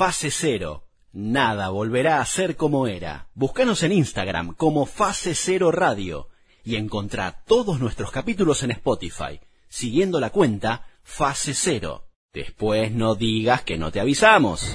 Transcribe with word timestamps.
Fase 0.00 0.30
Cero. 0.30 0.84
Nada 1.12 1.68
volverá 1.68 2.22
a 2.22 2.24
ser 2.24 2.56
como 2.56 2.86
era. 2.86 3.28
Búscanos 3.34 3.82
en 3.82 3.92
Instagram 3.92 4.54
como 4.54 4.86
Fase 4.86 5.34
Cero 5.34 5.70
Radio 5.70 6.28
y 6.64 6.76
encontrá 6.76 7.42
todos 7.46 7.80
nuestros 7.80 8.10
capítulos 8.10 8.62
en 8.62 8.70
Spotify, 8.70 9.40
siguiendo 9.68 10.18
la 10.18 10.30
cuenta 10.30 10.86
Fase 11.02 11.52
Cero. 11.52 12.06
Después 12.32 12.92
no 12.92 13.14
digas 13.14 13.60
que 13.60 13.76
no 13.76 13.92
te 13.92 14.00
avisamos. 14.00 14.74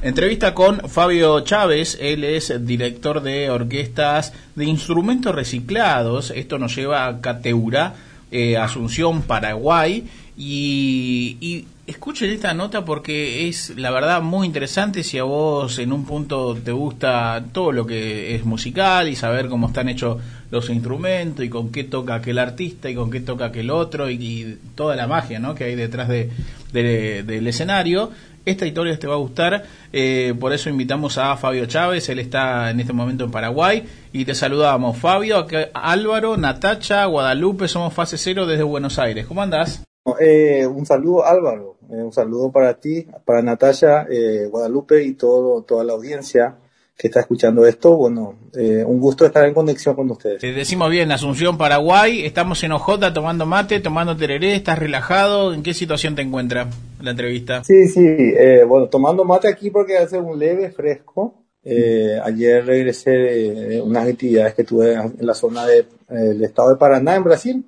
Entrevista 0.00 0.54
con 0.54 0.88
Fabio 0.88 1.40
Chávez, 1.40 1.98
él 2.00 2.24
es 2.24 2.64
director 2.64 3.20
de 3.20 3.50
orquestas 3.50 4.32
de 4.54 4.64
instrumentos 4.64 5.34
reciclados. 5.34 6.30
Esto 6.30 6.58
nos 6.58 6.74
lleva 6.74 7.06
a 7.06 7.20
Cateura, 7.20 7.96
eh, 8.30 8.56
Asunción, 8.56 9.20
Paraguay. 9.20 10.08
Y, 10.38 11.36
y, 11.40 11.66
escuchen 11.88 12.30
esta 12.30 12.52
nota 12.52 12.84
porque 12.84 13.48
es 13.48 13.76
la 13.78 13.90
verdad 13.90 14.20
muy 14.20 14.46
interesante 14.46 15.02
si 15.02 15.18
a 15.18 15.22
vos 15.24 15.78
en 15.78 15.92
un 15.92 16.04
punto 16.04 16.54
te 16.54 16.70
gusta 16.70 17.42
todo 17.50 17.72
lo 17.72 17.86
que 17.86 18.34
es 18.34 18.44
musical 18.44 19.08
y 19.08 19.16
saber 19.16 19.48
cómo 19.48 19.68
están 19.68 19.88
hechos 19.88 20.18
los 20.50 20.68
instrumentos 20.68 21.44
y 21.44 21.48
con 21.48 21.72
qué 21.72 21.84
toca 21.84 22.16
aquel 22.16 22.38
artista 22.38 22.90
y 22.90 22.94
con 22.94 23.10
qué 23.10 23.20
toca 23.20 23.46
aquel 23.46 23.70
otro 23.70 24.10
y, 24.10 24.58
toda 24.74 24.96
la 24.96 25.06
magia 25.06 25.38
¿no? 25.38 25.54
que 25.54 25.64
hay 25.64 25.74
detrás 25.76 26.08
de, 26.08 26.30
del 26.72 27.46
escenario. 27.46 28.10
Esta 28.44 28.66
historia 28.66 28.98
te 28.98 29.06
va 29.06 29.14
a 29.14 29.18
gustar, 29.18 29.64
eh, 29.92 30.34
por 30.38 30.52
eso 30.52 30.70
invitamos 30.70 31.18
a 31.18 31.36
Fabio 31.36 31.66
Chávez, 31.66 32.08
él 32.08 32.18
está 32.18 32.70
en 32.70 32.80
este 32.80 32.94
momento 32.94 33.24
en 33.24 33.30
Paraguay 33.30 33.84
y 34.12 34.24
te 34.24 34.34
saludamos. 34.34 34.96
Fabio, 34.96 35.46
Álvaro, 35.74 36.36
Natacha, 36.36 37.04
Guadalupe, 37.06 37.68
somos 37.68 37.92
Fase 37.92 38.16
Cero 38.16 38.46
desde 38.46 38.62
Buenos 38.62 38.98
Aires. 38.98 39.26
¿Cómo 39.26 39.42
andás? 39.42 39.82
Eh, 40.20 40.66
un 40.66 40.86
saludo 40.86 41.24
Álvaro, 41.24 41.76
eh, 41.90 42.02
un 42.02 42.12
saludo 42.12 42.50
para 42.50 42.74
ti, 42.74 43.06
para 43.24 43.42
Natacha, 43.42 44.06
Guadalupe 44.50 45.02
y 45.02 45.14
todo, 45.14 45.62
toda 45.62 45.84
la 45.84 45.92
audiencia 45.94 46.56
que 46.98 47.06
está 47.06 47.20
escuchando 47.20 47.64
esto, 47.64 47.96
bueno, 47.96 48.34
eh, 48.56 48.82
un 48.84 48.98
gusto 48.98 49.24
estar 49.24 49.46
en 49.46 49.54
conexión 49.54 49.94
con 49.94 50.10
ustedes. 50.10 50.40
Te 50.40 50.52
decimos 50.52 50.90
bien, 50.90 51.12
Asunción, 51.12 51.56
Paraguay, 51.56 52.24
estamos 52.24 52.62
en 52.64 52.72
Ojota 52.72 53.12
tomando 53.12 53.46
mate, 53.46 53.78
tomando 53.78 54.16
tereré, 54.16 54.56
estás 54.56 54.80
relajado, 54.80 55.54
¿en 55.54 55.62
qué 55.62 55.74
situación 55.74 56.16
te 56.16 56.22
encuentras 56.22 56.66
la 57.00 57.12
entrevista? 57.12 57.62
Sí, 57.62 57.86
sí, 57.86 58.04
eh, 58.04 58.64
bueno, 58.66 58.88
tomando 58.88 59.24
mate 59.24 59.46
aquí 59.46 59.70
porque 59.70 59.96
hace 59.96 60.18
un 60.18 60.36
leve 60.36 60.72
fresco. 60.72 61.44
Eh, 61.62 62.18
ayer 62.24 62.66
regresé 62.66 63.10
de 63.10 63.80
unas 63.80 64.08
actividades 64.08 64.54
que 64.54 64.64
tuve 64.64 64.94
en 64.94 65.14
la 65.20 65.34
zona 65.34 65.66
del 65.66 66.42
estado 66.42 66.70
de 66.70 66.76
Paraná, 66.76 67.14
en 67.14 67.22
Brasil. 67.22 67.64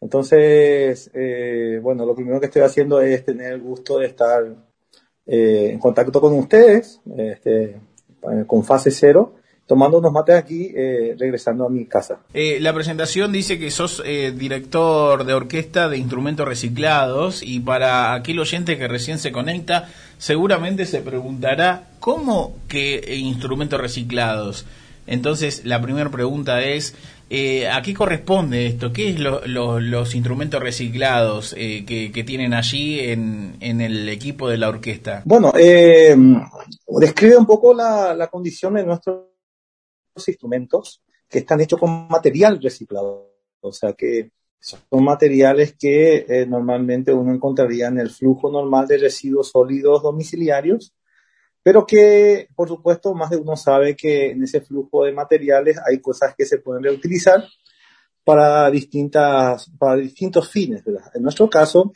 Entonces, 0.00 1.10
bueno, 1.82 2.06
lo 2.06 2.14
primero 2.14 2.38
que 2.40 2.46
estoy 2.46 2.62
haciendo 2.62 3.00
es 3.00 3.24
tener 3.24 3.52
el 3.52 3.60
gusto 3.60 3.98
de 3.98 4.06
estar 4.06 4.44
en 5.26 5.78
contacto 5.78 6.20
con 6.20 6.34
ustedes. 6.34 7.00
Este, 7.16 7.80
eh, 8.22 8.44
con 8.48 8.64
fase 8.64 8.90
cero, 8.90 9.36
tomando 9.64 9.98
unos 9.98 10.12
mates 10.12 10.34
aquí, 10.34 10.72
eh, 10.74 11.14
regresando 11.16 11.64
a 11.64 11.68
mi 11.68 11.86
casa. 11.86 12.18
Eh, 12.34 12.58
la 12.60 12.74
presentación 12.74 13.30
dice 13.30 13.60
que 13.60 13.70
sos 13.70 14.02
director 14.34 15.24
de 15.24 15.34
orquesta 15.34 15.88
de 15.88 15.98
instrumentos 15.98 16.46
reciclados 16.48 17.44
y 17.44 17.60
para 17.60 18.14
aquel 18.14 18.40
oyente 18.40 18.76
que 18.76 18.88
recién 18.88 19.18
se 19.18 19.30
conecta, 19.30 19.88
seguramente 20.18 20.84
se 20.84 21.00
preguntará, 21.00 21.90
¿cómo 22.00 22.56
que 22.66 23.14
instrumentos 23.16 23.80
reciclados? 23.80 24.66
Entonces, 25.06 25.64
la 25.64 25.80
primera 25.80 26.10
pregunta 26.10 26.60
es, 26.62 26.96
eh, 27.30 27.68
¿A 27.68 27.82
qué 27.82 27.92
corresponde 27.92 28.66
esto? 28.66 28.92
¿Qué 28.92 29.10
es 29.10 29.20
los 29.20 30.14
instrumentos 30.14 30.62
reciclados 30.62 31.54
eh, 31.56 31.84
que, 31.84 32.24
tienen 32.24 32.54
allí 32.54 33.00
en, 33.00 33.56
el 33.60 34.08
equipo 34.08 34.48
de 34.48 34.58
la 34.58 34.68
orquesta? 34.68 35.22
Bueno, 35.24 35.52
eh, 35.58 36.16
describe 37.00 37.36
un 37.36 37.46
poco 37.46 37.74
la, 37.74 38.28
condición 38.30 38.74
de 38.74 38.84
nuestros 38.84 39.26
instrumentos 40.26 41.02
que 41.28 41.40
están 41.40 41.60
hechos 41.60 41.78
con 41.78 42.08
material 42.08 42.60
reciclado. 42.62 43.32
O 43.60 43.72
sea 43.72 43.92
que 43.92 44.30
son 44.60 45.04
materiales 45.04 45.76
que 45.78 46.46
normalmente 46.48 47.12
uno 47.12 47.32
encontraría 47.32 47.88
en 47.88 47.98
el 47.98 48.10
flujo 48.10 48.50
normal 48.50 48.86
de 48.88 48.98
residuos 48.98 49.50
sólidos 49.50 50.02
domiciliarios 50.02 50.92
pero 51.68 51.84
que 51.84 52.48
por 52.56 52.66
supuesto 52.66 53.12
más 53.14 53.28
de 53.28 53.36
uno 53.36 53.54
sabe 53.54 53.94
que 53.94 54.30
en 54.30 54.42
ese 54.42 54.62
flujo 54.62 55.04
de 55.04 55.12
materiales 55.12 55.76
hay 55.86 56.00
cosas 56.00 56.34
que 56.34 56.46
se 56.46 56.60
pueden 56.60 56.82
reutilizar 56.82 57.44
para, 58.24 58.70
distintas, 58.70 59.70
para 59.78 59.96
distintos 59.96 60.48
fines. 60.48 60.82
En 61.12 61.22
nuestro 61.22 61.50
caso, 61.50 61.92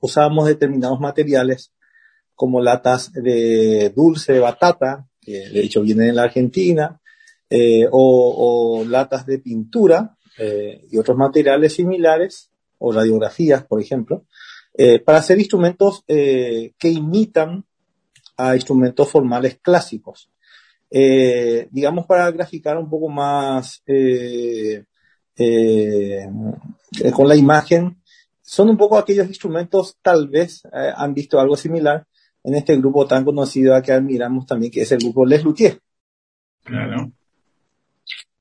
usamos 0.00 0.48
determinados 0.48 0.98
materiales 0.98 1.72
como 2.34 2.60
latas 2.60 3.12
de 3.12 3.92
dulce 3.94 4.32
de 4.32 4.40
batata, 4.40 5.06
que 5.20 5.50
de 5.50 5.60
hecho 5.60 5.82
vienen 5.82 6.08
de 6.08 6.12
la 6.12 6.24
Argentina, 6.24 7.00
eh, 7.48 7.86
o, 7.88 8.84
latas 8.88 9.24
de 9.24 9.38
pintura 9.38 10.16
eh, 10.36 10.84
y 10.90 10.98
otros 10.98 11.16
materiales 11.16 11.74
similares, 11.74 12.50
o 12.78 12.90
radiografías, 12.90 13.64
por 13.64 13.80
ejemplo, 13.80 14.24
eh, 14.74 14.98
para 14.98 15.18
hacer 15.18 15.38
instrumentos 15.38 16.02
que 16.08 16.88
imitan 16.90 17.64
a 18.36 18.54
instrumentos 18.54 19.08
formales 19.10 19.58
clásicos. 19.60 20.30
Eh, 20.90 21.68
digamos, 21.70 22.06
para 22.06 22.30
graficar 22.30 22.78
un 22.78 22.88
poco 22.88 23.08
más 23.08 23.82
eh, 23.86 24.84
eh, 25.36 26.28
con 27.12 27.28
la 27.28 27.36
imagen, 27.36 28.00
son 28.40 28.70
un 28.70 28.76
poco 28.76 28.96
aquellos 28.96 29.26
instrumentos, 29.26 29.96
tal 30.00 30.28
vez 30.28 30.62
han 30.72 31.12
visto 31.12 31.40
algo 31.40 31.56
similar 31.56 32.06
en 32.44 32.54
este 32.54 32.76
grupo 32.76 33.06
tan 33.06 33.24
conocido 33.24 33.80
que 33.82 33.92
admiramos 33.92 34.46
también, 34.46 34.70
que 34.70 34.82
es 34.82 34.92
el 34.92 35.00
grupo 35.00 35.26
Les 35.26 35.42
Luthiers. 35.42 35.80
Claro. 36.62 37.10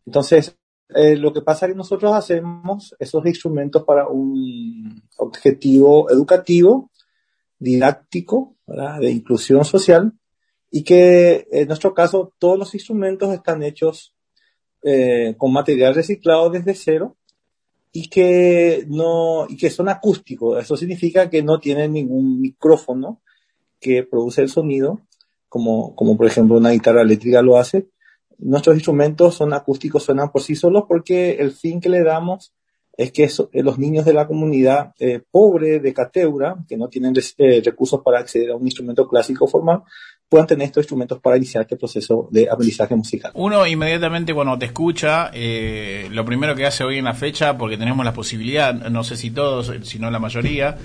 Entonces, 0.06 0.56
lo 0.90 1.34
que 1.34 1.42
pasa 1.42 1.66
es 1.66 1.72
que 1.72 1.78
nosotros 1.78 2.14
hacemos 2.14 2.96
esos 3.00 3.26
instrumentos 3.26 3.84
para 3.84 4.08
un 4.08 5.02
objetivo 5.18 6.08
educativo 6.12 6.92
didáctico, 7.60 8.56
de 9.00 9.12
inclusión 9.12 9.66
social, 9.66 10.14
y 10.72 10.84
que 10.84 11.48
en 11.52 11.68
nuestro 11.68 11.94
caso 11.94 12.34
todos 12.40 12.60
los 12.60 12.74
instrumentos 12.74 13.34
están 13.34 13.64
hechos 13.64 14.14
eh, 14.84 15.36
con 15.38 15.54
material 15.54 15.96
reciclado 15.96 16.50
desde 16.50 16.76
cero 16.76 17.16
y 17.92 18.10
que 18.10 18.86
no 18.88 19.46
y 19.48 19.58
que 19.58 19.70
son 19.70 19.88
acústicos. 19.88 20.62
Eso 20.62 20.76
significa 20.76 21.30
que 21.30 21.42
no 21.42 21.60
tienen 21.60 21.94
ningún 21.94 22.42
micrófono 22.42 23.22
que 23.80 24.04
produce 24.04 24.42
el 24.42 24.50
sonido, 24.50 25.02
como, 25.48 25.96
como 25.96 26.18
por 26.18 26.28
ejemplo 26.28 26.58
una 26.58 26.72
guitarra 26.72 27.04
eléctrica 27.04 27.42
lo 27.42 27.58
hace. 27.58 27.88
Nuestros 28.38 28.76
instrumentos 28.76 29.36
son 29.36 29.54
acústicos, 29.54 30.04
suenan 30.04 30.32
por 30.32 30.42
sí 30.42 30.56
solos 30.56 30.84
porque 30.90 31.36
el 31.36 31.52
fin 31.52 31.80
que 31.80 31.90
le 31.90 32.04
damos 32.04 32.54
es 32.98 33.12
que 33.12 33.26
eh, 33.26 33.64
los 33.64 33.78
niños 33.78 34.06
de 34.06 34.14
la 34.14 34.28
comunidad 34.28 34.94
eh, 35.00 35.22
pobre 35.30 35.80
de 35.80 35.94
Cateura, 35.94 36.56
que 36.68 36.78
no 36.78 36.88
tienen 36.88 37.14
eh, 37.38 37.62
recursos 37.64 38.02
para 38.04 38.20
acceder 38.20 38.52
a 38.52 38.56
un 38.56 38.66
instrumento 38.66 39.08
clásico 39.08 39.48
formal, 39.48 39.84
puedan 40.30 40.48
tener 40.48 40.66
estos 40.66 40.84
instrumentos 40.84 41.20
para 41.20 41.38
iniciar 41.38 41.64
este 41.64 41.76
proceso 41.76 42.28
de 42.32 42.50
aprendizaje 42.50 42.96
musical. 42.96 43.32
Uno 43.36 43.66
inmediatamente 43.68 44.34
cuando 44.34 44.58
te 44.58 44.66
escucha, 44.66 45.32
lo 46.10 46.26
primero 46.26 46.56
que 46.56 46.66
hace 46.66 46.84
hoy 46.84 46.98
en 46.98 47.06
la 47.06 47.14
fecha, 47.14 47.56
porque 47.58 47.78
tenemos 47.78 48.04
la 48.04 48.14
posibilidad, 48.14 48.74
no 48.74 49.04
sé 49.04 49.18
si 49.18 49.30
todos, 49.30 49.72
sino 49.84 50.10
la 50.10 50.18
mayoría, 50.18 50.78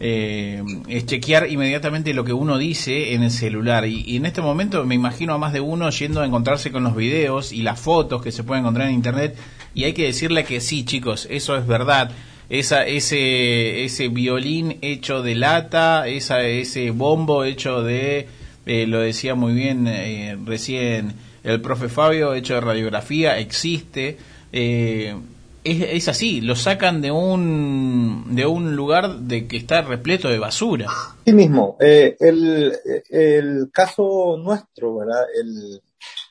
es 0.00 1.06
chequear 1.06 1.50
inmediatamente 1.50 2.12
lo 2.14 2.24
que 2.24 2.32
uno 2.32 2.58
dice 2.58 3.14
en 3.14 3.22
el 3.22 3.30
celular. 3.30 3.86
Y, 3.86 4.04
y, 4.06 4.16
en 4.16 4.26
este 4.26 4.42
momento 4.42 4.84
me 4.84 4.94
imagino 4.94 5.34
a 5.34 5.38
más 5.38 5.52
de 5.52 5.60
uno 5.60 5.88
yendo 5.90 6.20
a 6.20 6.26
encontrarse 6.26 6.72
con 6.72 6.82
los 6.82 6.96
videos 6.96 7.52
y 7.52 7.62
las 7.62 7.80
fotos 7.80 8.22
que 8.22 8.32
se 8.32 8.44
pueden 8.44 8.64
encontrar 8.64 8.88
en 8.88 8.94
internet 8.94 9.36
y 9.74 9.84
hay 9.84 9.92
que 9.92 10.04
decirle 10.04 10.44
que 10.44 10.60
sí, 10.60 10.84
chicos, 10.84 11.26
eso 11.30 11.56
es 11.56 11.66
verdad. 11.66 12.10
Esa, 12.48 12.86
ese, 12.86 13.84
ese 13.84 14.08
violín 14.08 14.78
hecho 14.82 15.22
de 15.22 15.34
lata, 15.34 16.06
esa, 16.06 16.42
ese 16.42 16.90
bombo 16.90 17.44
hecho 17.44 17.82
de, 17.82 18.28
eh, 18.66 18.86
lo 18.86 19.00
decía 19.00 19.34
muy 19.34 19.52
bien 19.52 19.86
eh, 19.88 20.36
recién 20.44 21.14
el 21.42 21.60
profe 21.60 21.88
Fabio, 21.88 22.34
hecho 22.34 22.54
de 22.54 22.60
radiografía, 22.60 23.38
existe. 23.38 24.18
Eh, 24.52 25.16
es, 25.64 25.82
es, 25.82 26.08
así, 26.08 26.40
lo 26.40 26.54
sacan 26.54 27.00
de 27.00 27.10
un, 27.10 28.34
de 28.36 28.46
un 28.46 28.76
lugar 28.76 29.18
de 29.20 29.48
que 29.48 29.56
está 29.56 29.82
repleto 29.82 30.28
de 30.28 30.38
basura. 30.38 30.88
Sí 31.24 31.32
mismo, 31.32 31.76
el, 31.80 32.72
el 33.10 33.70
caso 33.72 34.36
nuestro, 34.36 34.98
¿verdad? 34.98 35.24
El, 35.40 35.82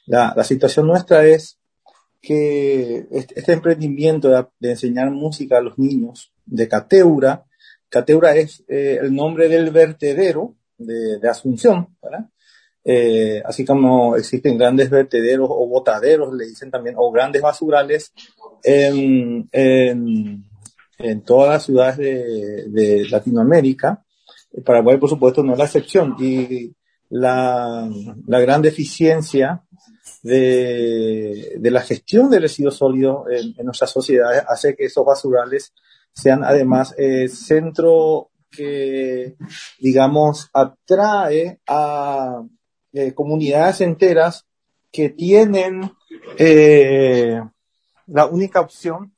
la, 0.05 0.33
la 0.35 0.43
situación 0.43 0.87
nuestra 0.87 1.25
es 1.25 1.57
que 2.23 3.05
este 3.11 3.51
emprendimiento 3.51 4.29
de, 4.59 4.71
enseñar 4.71 5.11
música 5.11 5.57
a 5.57 5.61
los 5.61 5.77
niños 5.77 6.31
de 6.45 6.69
Cateura, 6.69 7.45
Cateura 7.89 8.33
es 8.35 8.63
eh, 8.69 8.97
el 9.01 9.13
nombre 9.13 9.49
del 9.49 9.69
vertedero 9.71 10.55
de, 10.77 11.19
Asunción. 11.29 11.95
Eh, 12.85 13.41
así 13.45 13.65
como 13.65 14.15
existen 14.15 14.57
grandes 14.57 14.89
vertederos 14.89 15.49
o 15.51 15.67
botaderos, 15.67 16.33
le 16.33 16.45
dicen 16.45 16.71
también, 16.71 16.95
o 16.97 17.11
grandes 17.11 17.41
basurales 17.41 18.13
en, 18.63 19.49
en, 19.51 21.21
todas 21.25 21.49
las 21.49 21.65
ciudades 21.65 21.97
de, 21.97 23.07
Latinoamérica. 23.09 24.03
Paraguay, 24.65 24.97
por 24.97 25.09
supuesto, 25.09 25.43
no 25.43 25.53
es 25.53 25.59
la 25.59 25.65
excepción. 25.65 26.15
Y 26.19 26.73
la, 27.09 27.89
la 28.27 28.39
gran 28.39 28.61
deficiencia 28.61 29.63
de, 30.21 31.55
de, 31.59 31.71
la 31.71 31.81
gestión 31.81 32.29
de 32.29 32.39
residuos 32.39 32.77
sólidos 32.77 33.25
en, 33.29 33.53
en, 33.57 33.65
nuestras 33.65 33.91
sociedades 33.91 34.43
hace 34.47 34.75
que 34.75 34.85
esos 34.85 35.05
basurales 35.05 35.73
sean 36.13 36.43
además 36.43 36.93
eh, 36.97 37.27
centro 37.27 38.29
que, 38.49 39.35
digamos, 39.79 40.49
atrae 40.53 41.59
a 41.67 42.43
eh, 42.93 43.13
comunidades 43.13 43.81
enteras 43.81 44.45
que 44.91 45.09
tienen 45.09 45.91
eh, 46.37 47.41
la 48.07 48.25
única 48.25 48.59
opción 48.59 49.11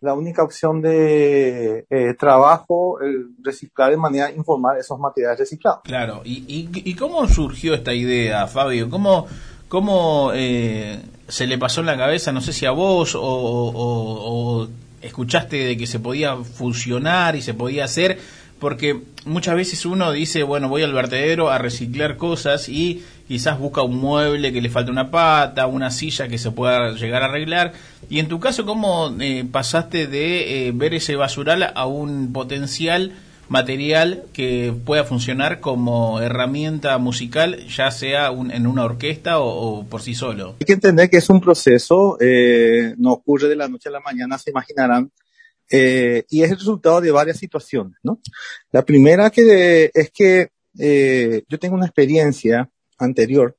la 0.00 0.14
única 0.14 0.42
opción 0.42 0.80
de 0.80 1.86
eh, 1.90 2.14
trabajo, 2.18 3.00
el 3.00 3.34
reciclar 3.42 3.90
de 3.90 3.98
manera 3.98 4.30
informal 4.30 4.78
esos 4.78 4.98
materiales 4.98 5.40
reciclados. 5.40 5.80
Claro, 5.84 6.22
¿y, 6.24 6.70
y, 6.72 6.94
cómo 6.94 7.26
surgió 7.28 7.74
esta 7.74 7.92
idea, 7.92 8.46
Fabio? 8.46 8.88
¿Cómo, 8.88 9.26
cómo 9.68 10.30
eh, 10.34 11.02
se 11.28 11.46
le 11.46 11.58
pasó 11.58 11.80
en 11.80 11.86
la 11.86 11.98
cabeza, 11.98 12.32
no 12.32 12.40
sé 12.40 12.54
si 12.54 12.64
a 12.64 12.70
vos 12.70 13.14
o, 13.14 13.20
o, 13.20 14.62
o 14.62 14.68
escuchaste 15.02 15.56
de 15.56 15.76
que 15.76 15.86
se 15.86 16.00
podía 16.00 16.34
fusionar 16.36 17.36
y 17.36 17.42
se 17.42 17.52
podía 17.52 17.84
hacer? 17.84 18.18
Porque 18.60 19.00
muchas 19.24 19.56
veces 19.56 19.86
uno 19.86 20.12
dice, 20.12 20.42
bueno, 20.42 20.68
voy 20.68 20.82
al 20.82 20.92
vertedero 20.92 21.50
a 21.50 21.58
reciclar 21.58 22.16
cosas 22.16 22.68
y 22.68 23.02
quizás 23.26 23.58
busca 23.58 23.82
un 23.82 23.96
mueble 23.96 24.52
que 24.52 24.60
le 24.60 24.68
falta 24.68 24.90
una 24.92 25.10
pata, 25.10 25.66
una 25.66 25.90
silla 25.90 26.28
que 26.28 26.36
se 26.38 26.50
pueda 26.50 26.92
llegar 26.92 27.22
a 27.22 27.26
arreglar. 27.26 27.72
Y 28.08 28.18
en 28.18 28.28
tu 28.28 28.38
caso, 28.38 28.66
¿cómo 28.66 29.14
eh, 29.20 29.46
pasaste 29.50 30.06
de 30.06 30.68
eh, 30.68 30.72
ver 30.74 30.94
ese 30.94 31.16
basural 31.16 31.72
a 31.74 31.86
un 31.86 32.32
potencial 32.32 33.12
material 33.48 34.24
que 34.32 34.72
pueda 34.84 35.04
funcionar 35.04 35.60
como 35.60 36.20
herramienta 36.20 36.96
musical, 36.98 37.66
ya 37.66 37.90
sea 37.90 38.30
un, 38.30 38.50
en 38.50 38.66
una 38.66 38.84
orquesta 38.84 39.40
o, 39.40 39.78
o, 39.78 39.86
por 39.86 40.02
sí 40.02 40.14
solo? 40.14 40.56
Hay 40.60 40.66
que 40.66 40.72
entender 40.72 41.10
que 41.10 41.16
es 41.18 41.28
un 41.30 41.40
proceso, 41.40 42.16
eh, 42.20 42.94
no 42.96 43.12
ocurre 43.12 43.48
de 43.48 43.56
la 43.56 43.68
noche 43.68 43.88
a 43.88 43.92
la 43.92 44.00
mañana, 44.00 44.38
se 44.38 44.50
imaginarán 44.50 45.10
eh, 45.70 46.24
y 46.28 46.42
es 46.42 46.50
el 46.50 46.58
resultado 46.58 47.00
de 47.00 47.10
varias 47.10 47.38
situaciones, 47.38 47.96
¿no? 48.02 48.20
La 48.72 48.84
primera 48.84 49.30
que 49.30 49.42
de, 49.42 49.90
es 49.94 50.10
que 50.10 50.50
eh, 50.78 51.42
yo 51.48 51.58
tengo 51.58 51.76
una 51.76 51.86
experiencia 51.86 52.70
anterior 52.98 53.56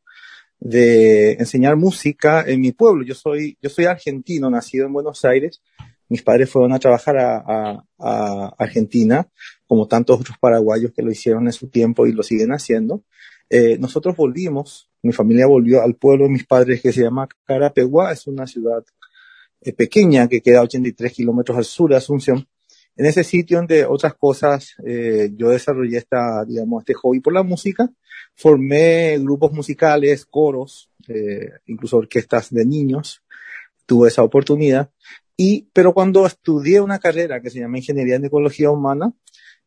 de 0.59 1.33
enseñar 1.33 1.75
música 1.75 2.43
en 2.45 2.61
mi 2.61 2.71
pueblo. 2.71 3.03
Yo 3.03 3.15
soy, 3.15 3.57
yo 3.61 3.69
soy 3.69 3.85
argentino, 3.85 4.49
nacido 4.49 4.85
en 4.85 4.93
Buenos 4.93 5.25
Aires. 5.25 5.61
Mis 6.09 6.21
padres 6.21 6.49
fueron 6.49 6.73
a 6.73 6.79
trabajar 6.79 7.17
a, 7.17 7.37
a, 7.37 7.83
a 7.97 8.55
Argentina, 8.57 9.27
como 9.65 9.87
tantos 9.87 10.19
otros 10.19 10.37
paraguayos 10.37 10.91
que 10.91 11.01
lo 11.01 11.11
hicieron 11.11 11.47
en 11.47 11.53
su 11.53 11.69
tiempo 11.69 12.05
y 12.05 12.11
lo 12.11 12.21
siguen 12.21 12.51
haciendo. 12.51 13.03
Eh, 13.49 13.77
nosotros 13.77 14.15
volvimos, 14.15 14.89
mi 15.01 15.11
familia 15.11 15.45
volvió 15.45 15.81
al 15.81 15.95
pueblo 15.95 16.25
de 16.25 16.31
mis 16.31 16.45
padres 16.45 16.81
que 16.81 16.93
se 16.93 17.01
llama 17.01 17.27
Carapeguá, 17.45 18.13
es 18.13 18.25
una 18.27 18.47
ciudad 18.47 18.83
eh, 19.61 19.73
pequeña 19.73 20.27
que 20.27 20.41
queda 20.41 20.59
a 20.59 20.63
83 20.63 21.13
kilómetros 21.13 21.57
al 21.57 21.65
sur 21.65 21.89
de 21.89 21.97
Asunción. 21.97 22.47
En 22.95 23.05
ese 23.05 23.23
sitio, 23.23 23.59
entre 23.59 23.85
otras 23.85 24.15
cosas, 24.15 24.75
eh, 24.85 25.31
yo 25.35 25.49
desarrollé 25.49 25.97
esta, 25.97 26.43
digamos, 26.45 26.81
este 26.81 26.93
hobby 26.93 27.19
por 27.19 27.33
la 27.33 27.43
música. 27.43 27.89
Formé 28.35 29.17
grupos 29.19 29.53
musicales, 29.53 30.25
coros, 30.25 30.89
eh, 31.07 31.51
incluso 31.67 31.97
orquestas 31.97 32.51
de 32.51 32.65
niños. 32.65 33.23
Tuve 33.85 34.09
esa 34.09 34.23
oportunidad. 34.23 34.91
Y, 35.37 35.69
pero 35.73 35.93
cuando 35.93 36.25
estudié 36.25 36.81
una 36.81 36.99
carrera 36.99 37.41
que 37.41 37.49
se 37.49 37.59
llama 37.59 37.77
Ingeniería 37.77 38.15
en 38.15 38.25
Ecología 38.25 38.69
Humana 38.69 39.13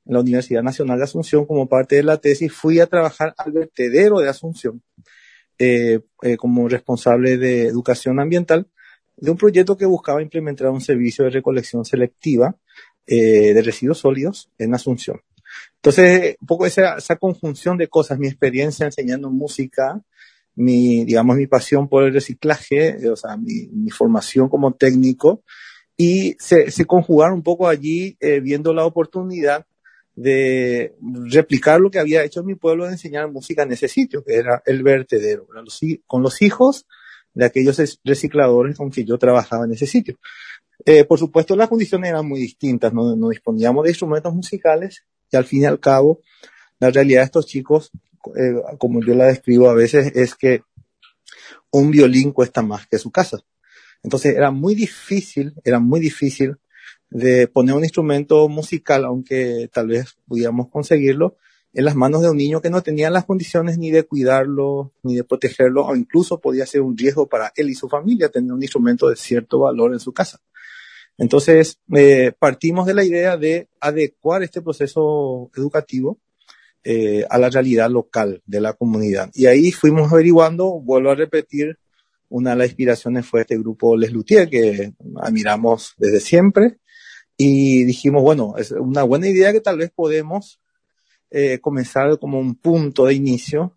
en 0.06 0.14
la 0.14 0.20
Universidad 0.20 0.62
Nacional 0.62 0.98
de 0.98 1.04
Asunción, 1.04 1.46
como 1.46 1.68
parte 1.68 1.96
de 1.96 2.02
la 2.02 2.18
tesis, 2.18 2.52
fui 2.52 2.78
a 2.78 2.86
trabajar 2.86 3.34
al 3.38 3.52
vertedero 3.52 4.18
de 4.18 4.28
Asunción 4.28 4.82
eh, 5.58 6.00
eh, 6.22 6.36
como 6.36 6.68
responsable 6.68 7.38
de 7.38 7.66
educación 7.66 8.20
ambiental 8.20 8.68
de 9.16 9.30
un 9.30 9.36
proyecto 9.36 9.76
que 9.76 9.86
buscaba 9.86 10.22
implementar 10.22 10.68
un 10.70 10.80
servicio 10.80 11.24
de 11.24 11.30
recolección 11.30 11.84
selectiva 11.84 12.56
eh, 13.06 13.54
de 13.54 13.62
residuos 13.62 13.98
sólidos 13.98 14.50
en 14.58 14.74
Asunción. 14.74 15.20
Entonces, 15.76 16.36
un 16.40 16.46
poco 16.46 16.66
esa, 16.66 16.96
esa 16.96 17.16
conjunción 17.16 17.76
de 17.76 17.88
cosas, 17.88 18.18
mi 18.18 18.26
experiencia 18.26 18.86
enseñando 18.86 19.30
música, 19.30 20.00
mi, 20.56 21.04
digamos, 21.04 21.36
mi 21.36 21.46
pasión 21.46 21.88
por 21.88 22.04
el 22.04 22.14
reciclaje, 22.14 23.08
o 23.08 23.16
sea, 23.16 23.36
mi, 23.36 23.68
mi 23.72 23.90
formación 23.90 24.48
como 24.48 24.72
técnico, 24.72 25.42
y 25.96 26.36
se, 26.38 26.70
se 26.70 26.84
conjugaron 26.86 27.36
un 27.36 27.42
poco 27.42 27.68
allí 27.68 28.16
eh, 28.20 28.40
viendo 28.40 28.72
la 28.72 28.84
oportunidad 28.84 29.66
de 30.16 30.94
replicar 31.26 31.80
lo 31.80 31.90
que 31.90 31.98
había 31.98 32.24
hecho 32.24 32.44
mi 32.44 32.54
pueblo 32.54 32.86
de 32.86 32.92
enseñar 32.92 33.30
música 33.30 33.64
en 33.64 33.72
ese 33.72 33.88
sitio, 33.88 34.24
que 34.24 34.34
era 34.34 34.62
el 34.64 34.82
vertedero, 34.82 35.46
con 36.06 36.22
los 36.22 36.42
hijos 36.42 36.86
de 37.34 37.44
aquellos 37.44 37.98
recicladores 38.04 38.76
con 38.76 38.90
que 38.90 39.04
yo 39.04 39.18
trabajaba 39.18 39.64
en 39.64 39.72
ese 39.72 39.86
sitio. 39.86 40.18
Eh, 40.86 41.04
por 41.04 41.18
supuesto, 41.18 41.56
las 41.56 41.68
condiciones 41.68 42.10
eran 42.10 42.26
muy 42.26 42.40
distintas, 42.40 42.92
no, 42.92 43.28
disponíamos 43.28 43.84
de 43.84 43.90
instrumentos 43.90 44.34
musicales 44.34 45.04
y 45.30 45.36
al 45.36 45.44
fin 45.44 45.62
y 45.62 45.64
al 45.66 45.80
cabo, 45.80 46.20
la 46.78 46.90
realidad 46.90 47.20
de 47.20 47.26
estos 47.26 47.46
chicos, 47.46 47.90
eh, 48.36 48.54
como 48.78 49.02
yo 49.02 49.14
la 49.14 49.26
describo 49.26 49.68
a 49.68 49.74
veces, 49.74 50.12
es 50.14 50.34
que 50.34 50.62
un 51.70 51.90
violín 51.90 52.32
cuesta 52.32 52.62
más 52.62 52.86
que 52.86 52.98
su 52.98 53.10
casa. 53.10 53.38
Entonces 54.02 54.36
era 54.36 54.50
muy 54.50 54.74
difícil, 54.74 55.54
era 55.64 55.80
muy 55.80 55.98
difícil 56.00 56.56
de 57.10 57.48
poner 57.48 57.74
un 57.74 57.84
instrumento 57.84 58.48
musical, 58.48 59.04
aunque 59.04 59.68
tal 59.72 59.88
vez 59.88 60.16
pudiéramos 60.26 60.68
conseguirlo, 60.68 61.36
en 61.74 61.84
las 61.84 61.96
manos 61.96 62.22
de 62.22 62.30
un 62.30 62.36
niño 62.36 62.60
que 62.60 62.70
no 62.70 62.82
tenía 62.82 63.10
las 63.10 63.24
condiciones 63.24 63.78
ni 63.78 63.90
de 63.90 64.04
cuidarlo, 64.04 64.92
ni 65.02 65.16
de 65.16 65.24
protegerlo, 65.24 65.84
o 65.84 65.96
incluso 65.96 66.40
podía 66.40 66.66
ser 66.66 66.82
un 66.82 66.96
riesgo 66.96 67.28
para 67.28 67.52
él 67.56 67.68
y 67.68 67.74
su 67.74 67.88
familia 67.88 68.28
tener 68.28 68.52
un 68.52 68.62
instrumento 68.62 69.08
de 69.08 69.16
cierto 69.16 69.58
valor 69.58 69.92
en 69.92 69.98
su 69.98 70.12
casa. 70.12 70.40
Entonces, 71.18 71.80
eh, 71.94 72.32
partimos 72.38 72.86
de 72.86 72.94
la 72.94 73.04
idea 73.04 73.36
de 73.36 73.68
adecuar 73.80 74.42
este 74.44 74.62
proceso 74.62 75.50
educativo 75.56 76.18
eh, 76.84 77.24
a 77.28 77.38
la 77.38 77.50
realidad 77.50 77.90
local 77.90 78.42
de 78.46 78.60
la 78.60 78.74
comunidad. 78.74 79.30
Y 79.34 79.46
ahí 79.46 79.72
fuimos 79.72 80.12
averiguando, 80.12 80.80
vuelvo 80.80 81.10
a 81.10 81.14
repetir, 81.16 81.78
una 82.28 82.50
de 82.50 82.56
las 82.56 82.68
inspiraciones 82.68 83.26
fue 83.26 83.42
este 83.42 83.58
grupo 83.58 83.96
Les 83.96 84.12
Luthier, 84.12 84.48
que 84.48 84.92
admiramos 85.16 85.94
desde 85.98 86.20
siempre, 86.20 86.78
y 87.36 87.84
dijimos, 87.84 88.22
bueno, 88.22 88.54
es 88.58 88.70
una 88.70 89.02
buena 89.02 89.28
idea 89.28 89.52
que 89.52 89.60
tal 89.60 89.78
vez 89.78 89.90
podemos 89.94 90.60
eh, 91.30 91.58
comenzar 91.60 92.18
como 92.18 92.38
un 92.38 92.54
punto 92.54 93.06
de 93.06 93.14
inicio, 93.14 93.76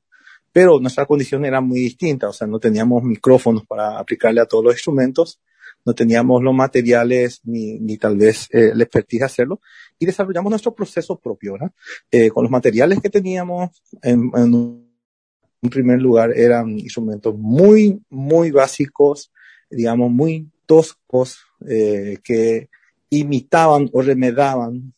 pero 0.52 0.80
nuestra 0.80 1.06
condición 1.06 1.46
era 1.46 1.62
muy 1.62 1.80
distinta, 1.80 2.30
o 2.30 2.34
sea, 2.34 2.48
no 2.48 2.60
teníamos 2.60 3.04
micrófonos 3.04 3.66
para 3.66 4.00
aplicarle 4.00 4.42
a 4.42 4.46
todos 4.46 4.64
los 4.64 4.74
instrumentos, 4.74 5.40
no 5.86 5.94
teníamos 5.94 6.42
los 6.44 6.54
materiales 6.54 7.42
ni, 7.44 7.80
ni 7.80 7.98
tal 7.98 8.18
vez 8.18 8.48
eh, 8.52 8.72
la 8.74 8.84
expertise 8.84 9.24
hacerlo, 9.24 9.62
y 10.00 10.06
desarrollamos 10.06 10.50
nuestro 10.50 10.74
proceso 10.74 11.18
propio, 11.20 11.54
¿verdad? 11.54 11.72
Eh, 12.12 12.30
con 12.30 12.44
los 12.44 12.52
materiales 12.52 13.00
que 13.02 13.10
teníamos, 13.10 13.82
en, 14.02 14.32
en 14.36 14.54
un 14.54 15.70
primer 15.70 16.02
lugar 16.02 16.32
eran 16.36 16.78
instrumentos 16.78 17.36
muy, 17.38 18.02
muy 18.10 18.52
básicos, 18.52 19.32
digamos, 19.70 20.12
muy 20.12 20.50
toscos, 20.66 21.40
eh, 21.68 22.18
que 22.24 22.70
imitaban 23.10 23.90
o 23.94 24.02
remedaban 24.02 24.94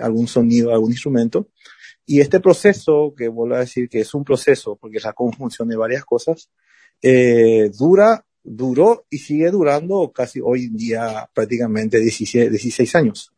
algún 0.00 0.26
sonido, 0.26 0.72
algún 0.72 0.90
instrumento, 0.90 1.48
y 2.06 2.20
este 2.20 2.40
proceso, 2.40 3.14
que 3.16 3.28
vuelvo 3.28 3.54
a 3.54 3.60
decir 3.60 3.88
que 3.88 4.00
es 4.00 4.14
un 4.14 4.24
proceso, 4.24 4.76
porque 4.76 4.98
es 4.98 5.04
la 5.04 5.12
conjunción 5.12 5.68
de 5.68 5.76
varias 5.76 6.04
cosas, 6.04 6.50
eh, 7.00 7.70
dura, 7.78 8.24
duró 8.42 9.06
y 9.10 9.18
sigue 9.18 9.50
durando 9.50 10.12
casi 10.12 10.40
hoy 10.40 10.64
en 10.64 10.76
día 10.76 11.30
prácticamente 11.32 12.00
16, 12.00 12.50
16 12.50 12.94
años. 12.96 13.32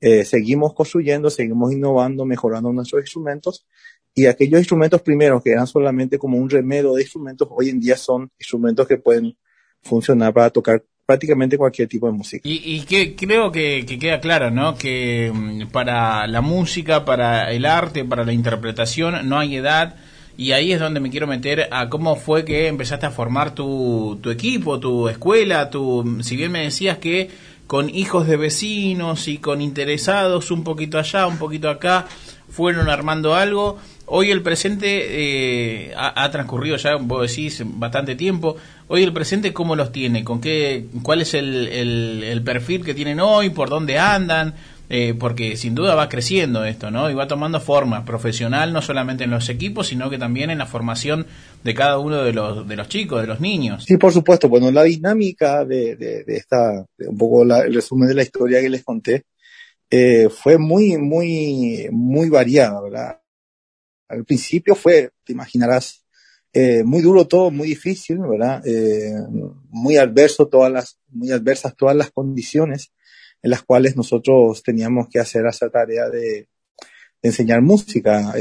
Eh, 0.00 0.24
seguimos 0.24 0.74
construyendo, 0.74 1.30
seguimos 1.30 1.72
innovando, 1.72 2.24
mejorando 2.24 2.72
nuestros 2.72 3.02
instrumentos 3.02 3.66
y 4.14 4.26
aquellos 4.26 4.60
instrumentos 4.60 5.02
primeros 5.02 5.42
que 5.42 5.50
eran 5.50 5.66
solamente 5.66 6.18
como 6.18 6.38
un 6.38 6.48
remedio 6.48 6.94
de 6.94 7.02
instrumentos, 7.02 7.48
hoy 7.50 7.70
en 7.70 7.80
día 7.80 7.96
son 7.96 8.30
instrumentos 8.38 8.86
que 8.86 8.98
pueden 8.98 9.36
funcionar 9.82 10.32
para 10.32 10.50
tocar 10.50 10.84
prácticamente 11.06 11.58
cualquier 11.58 11.88
tipo 11.88 12.06
de 12.06 12.12
música. 12.12 12.48
Y, 12.48 12.60
y 12.64 12.80
que 12.82 13.14
creo 13.14 13.52
que, 13.52 13.84
que, 13.86 13.98
queda 13.98 14.20
claro, 14.20 14.50
¿no? 14.50 14.76
Que 14.76 15.30
mm, 15.32 15.66
para 15.68 16.26
la 16.26 16.40
música, 16.40 17.04
para 17.04 17.52
el 17.52 17.66
arte, 17.66 18.04
para 18.04 18.24
la 18.24 18.32
interpretación, 18.32 19.28
no 19.28 19.38
hay 19.38 19.56
edad. 19.56 19.96
Y 20.36 20.52
ahí 20.52 20.72
es 20.72 20.80
donde 20.80 20.98
me 20.98 21.10
quiero 21.10 21.26
meter 21.26 21.68
a 21.70 21.88
cómo 21.88 22.16
fue 22.16 22.44
que 22.44 22.66
empezaste 22.66 23.06
a 23.06 23.10
formar 23.10 23.54
tu, 23.54 24.18
tu 24.20 24.30
equipo, 24.30 24.80
tu 24.80 25.08
escuela, 25.08 25.70
tu, 25.70 26.18
si 26.22 26.36
bien 26.36 26.50
me 26.50 26.64
decías 26.64 26.98
que 26.98 27.30
con 27.66 27.88
hijos 27.88 28.26
de 28.26 28.36
vecinos 28.36 29.28
y 29.28 29.38
con 29.38 29.60
interesados 29.60 30.50
un 30.50 30.64
poquito 30.64 30.98
allá, 30.98 31.26
un 31.26 31.38
poquito 31.38 31.70
acá, 31.70 32.06
fueron 32.48 32.88
armando 32.88 33.34
algo. 33.34 33.78
Hoy 34.06 34.30
el 34.30 34.42
presente 34.42 35.88
eh, 35.88 35.94
ha, 35.96 36.30
transcurrido 36.30 36.76
ya, 36.76 36.96
vos 36.96 37.28
decís, 37.28 37.62
bastante 37.64 38.14
tiempo. 38.14 38.56
Hoy 38.88 39.02
el 39.02 39.12
presente, 39.12 39.52
¿cómo 39.52 39.76
los 39.76 39.92
tiene? 39.92 40.24
¿Con 40.24 40.40
qué, 40.40 40.86
¿Cuál 41.02 41.22
es 41.22 41.34
el, 41.34 41.68
el, 41.68 42.22
el, 42.22 42.42
perfil 42.42 42.84
que 42.84 42.94
tienen 42.94 43.20
hoy? 43.20 43.50
¿Por 43.50 43.70
dónde 43.70 43.98
andan? 43.98 44.54
eh, 44.90 45.14
porque 45.18 45.56
sin 45.56 45.74
duda 45.74 45.94
va 45.94 46.08
creciendo 46.08 46.64
esto, 46.64 46.90
¿no? 46.90 47.10
Y 47.10 47.14
va 47.14 47.26
tomando 47.26 47.60
forma 47.60 48.04
profesional, 48.04 48.72
no 48.72 48.82
solamente 48.82 49.24
en 49.24 49.30
los 49.30 49.48
equipos, 49.48 49.88
sino 49.88 50.10
que 50.10 50.18
también 50.18 50.50
en 50.50 50.58
la 50.58 50.66
formación 50.66 51.26
de 51.62 51.74
cada 51.74 51.98
uno 51.98 52.22
de 52.22 52.32
los, 52.32 52.68
de 52.68 52.76
los 52.76 52.88
chicos, 52.88 53.20
de 53.20 53.26
los 53.26 53.40
niños. 53.40 53.84
Sí, 53.84 53.96
por 53.96 54.12
supuesto. 54.12 54.48
Bueno, 54.48 54.70
la 54.70 54.82
dinámica 54.82 55.64
de, 55.64 55.96
de, 55.96 56.24
esta, 56.28 56.84
un 56.98 57.16
poco 57.16 57.42
el 57.42 57.74
resumen 57.74 58.08
de 58.08 58.14
la 58.14 58.22
historia 58.22 58.60
que 58.60 58.70
les 58.70 58.84
conté, 58.84 59.24
eh, 59.90 60.28
fue 60.28 60.58
muy, 60.58 60.98
muy, 60.98 61.88
muy 61.90 62.28
variada, 62.28 62.80
¿verdad? 62.80 63.18
Al 64.08 64.24
principio 64.24 64.74
fue, 64.74 65.10
te 65.24 65.32
imaginarás, 65.32 66.04
eh, 66.52 66.84
muy 66.84 67.02
duro 67.02 67.26
todo, 67.26 67.50
muy 67.50 67.68
difícil, 67.68 68.18
¿verdad? 68.18 68.62
Eh, 68.66 69.12
muy 69.70 69.96
adverso 69.96 70.46
todas 70.46 70.70
las, 70.70 70.98
muy 71.08 71.32
adversas 71.32 71.76
todas 71.76 71.96
las 71.96 72.10
condiciones 72.10 72.92
en 73.42 73.50
las 73.50 73.62
cuales 73.62 73.96
nosotros 73.96 74.62
teníamos 74.62 75.08
que 75.08 75.18
hacer 75.18 75.44
esa 75.46 75.68
tarea 75.68 76.08
de, 76.08 76.48
enseñar 77.24 77.62
música. 77.62 78.34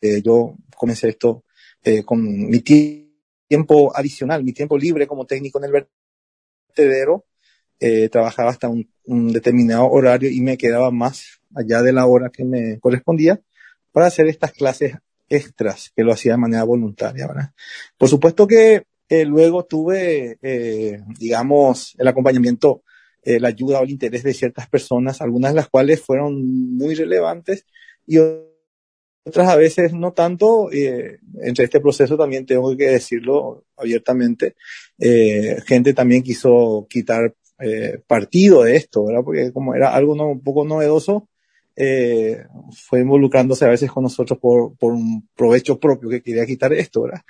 Eh, 0.00 0.22
yo 0.24 0.56
comencé 0.76 1.10
esto 1.10 1.44
eh, 1.82 2.02
con 2.02 2.48
mi 2.48 2.60
tiempo 2.60 3.94
adicional, 3.94 4.44
mi 4.44 4.52
tiempo 4.52 4.78
libre 4.78 5.06
como 5.06 5.26
técnico 5.26 5.58
en 5.58 5.64
el 5.64 5.86
vertedero. 6.68 7.26
Eh, 7.78 8.08
trabajaba 8.08 8.50
hasta 8.50 8.68
un, 8.68 9.32
determinado 9.32 9.90
horario 9.90 10.30
y 10.30 10.40
me 10.40 10.56
quedaba 10.56 10.92
más 10.92 11.40
allá 11.54 11.82
de 11.82 11.92
la 11.92 12.06
hora 12.06 12.30
que 12.30 12.44
me 12.44 12.78
correspondía 12.78 13.40
para 13.92 14.06
hacer 14.06 14.26
estas 14.26 14.52
clases 14.52 14.96
extras 15.28 15.92
que 15.94 16.02
lo 16.02 16.12
hacía 16.12 16.32
de 16.32 16.38
manera 16.38 16.64
voluntaria. 16.64 17.26
¿verdad? 17.26 17.52
Por 17.96 18.08
supuesto 18.08 18.46
que 18.46 18.86
luego 19.26 19.64
tuve, 19.64 20.38
digamos, 21.18 21.94
el 21.98 22.08
acompañamiento 22.08 22.82
eh, 23.24 23.38
la 23.38 23.48
ayuda 23.48 23.78
o 23.80 23.84
el 23.84 23.90
interés 23.90 24.24
de 24.24 24.34
ciertas 24.34 24.68
personas, 24.68 25.20
algunas 25.20 25.52
de 25.52 25.56
las 25.56 25.68
cuales 25.68 26.00
fueron 26.00 26.76
muy 26.76 26.94
relevantes 26.96 27.66
y 28.04 28.18
otras 29.24 29.48
a 29.48 29.54
veces 29.56 29.92
no 29.92 30.12
tanto. 30.12 30.70
Eh, 30.72 31.20
entre 31.42 31.66
este 31.66 31.80
proceso 31.80 32.16
también 32.16 32.46
tengo 32.46 32.76
que 32.76 32.88
decirlo 32.88 33.64
abiertamente, 33.76 34.56
eh, 34.98 35.58
gente 35.66 35.94
también 35.94 36.22
quiso 36.22 36.86
quitar 36.90 37.34
partido 38.08 38.64
de 38.64 38.74
esto, 38.74 39.04
¿verdad? 39.04 39.22
Porque 39.24 39.52
como 39.52 39.72
era 39.76 39.94
algo 39.94 40.14
un 40.14 40.42
poco 40.42 40.64
novedoso, 40.64 41.28
fue 41.74 43.00
involucrándose 43.00 43.64
a 43.64 43.68
veces 43.68 43.90
con 43.90 44.02
nosotros 44.02 44.38
por, 44.38 44.76
por 44.76 44.92
un 44.92 45.28
provecho 45.34 45.78
propio 45.78 46.10
que 46.10 46.22
quería 46.22 46.46
quitar 46.46 46.72
esto, 46.72 47.02
¿verdad? 47.02 47.22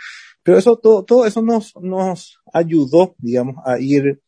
Pero 0.43 0.59
eso, 0.59 0.77
todo, 0.77 1.05
todo 1.05 1.27
eso 1.27 1.43
nos, 1.43 1.75
nos 1.81 2.41
ayudó, 2.53 3.15
digamos, 3.19 3.57
a 3.65 3.79
ir 3.79 4.21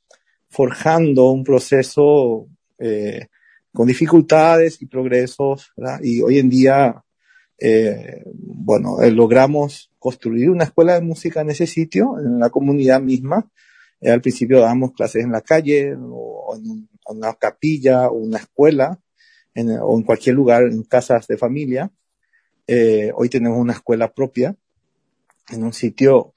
forjando 0.49 1.31
un 1.31 1.43
proceso 1.43 2.47
eh, 2.79 3.27
con 3.73 3.89
dificultades 3.89 4.81
y 4.81 4.87
progresos, 4.87 5.73
¿verdad? 5.77 5.99
y 6.03 6.23
hoy 6.23 6.39
en 6.39 6.49
día, 6.49 7.03
eh, 7.59 8.23
bueno, 8.25 9.03
eh, 9.03 9.11
logramos 9.11 9.91
construir 9.99 10.49
una 10.51 10.65
escuela 10.65 10.95
de 10.95 11.01
música 11.01 11.41
en 11.41 11.51
ese 11.51 11.67
sitio, 11.67 12.19
en 12.21 12.39
la 12.39 12.51
comunidad 12.51 13.01
misma. 13.01 13.51
Eh, 14.01 14.11
al 14.11 14.21
principio 14.21 14.61
dábamos 14.61 14.93
clases 14.93 15.25
en 15.25 15.33
la 15.33 15.41
calle, 15.41 15.97
o 15.99 16.57
en 16.57 16.89
una 17.09 17.35
capilla, 17.35 18.09
o 18.09 18.15
una 18.15 18.39
escuela, 18.39 19.01
en, 19.55 19.71
o 19.81 19.97
en 19.97 20.03
cualquier 20.03 20.35
lugar, 20.35 20.65
en 20.65 20.83
casas 20.83 21.27
de 21.27 21.39
familia. 21.39 21.91
Eh, 22.67 23.13
hoy 23.15 23.29
tenemos 23.29 23.59
una 23.59 23.75
escuela 23.75 24.13
propia, 24.13 24.57
en 25.51 25.65
un 25.65 25.73
sitio 25.73 26.33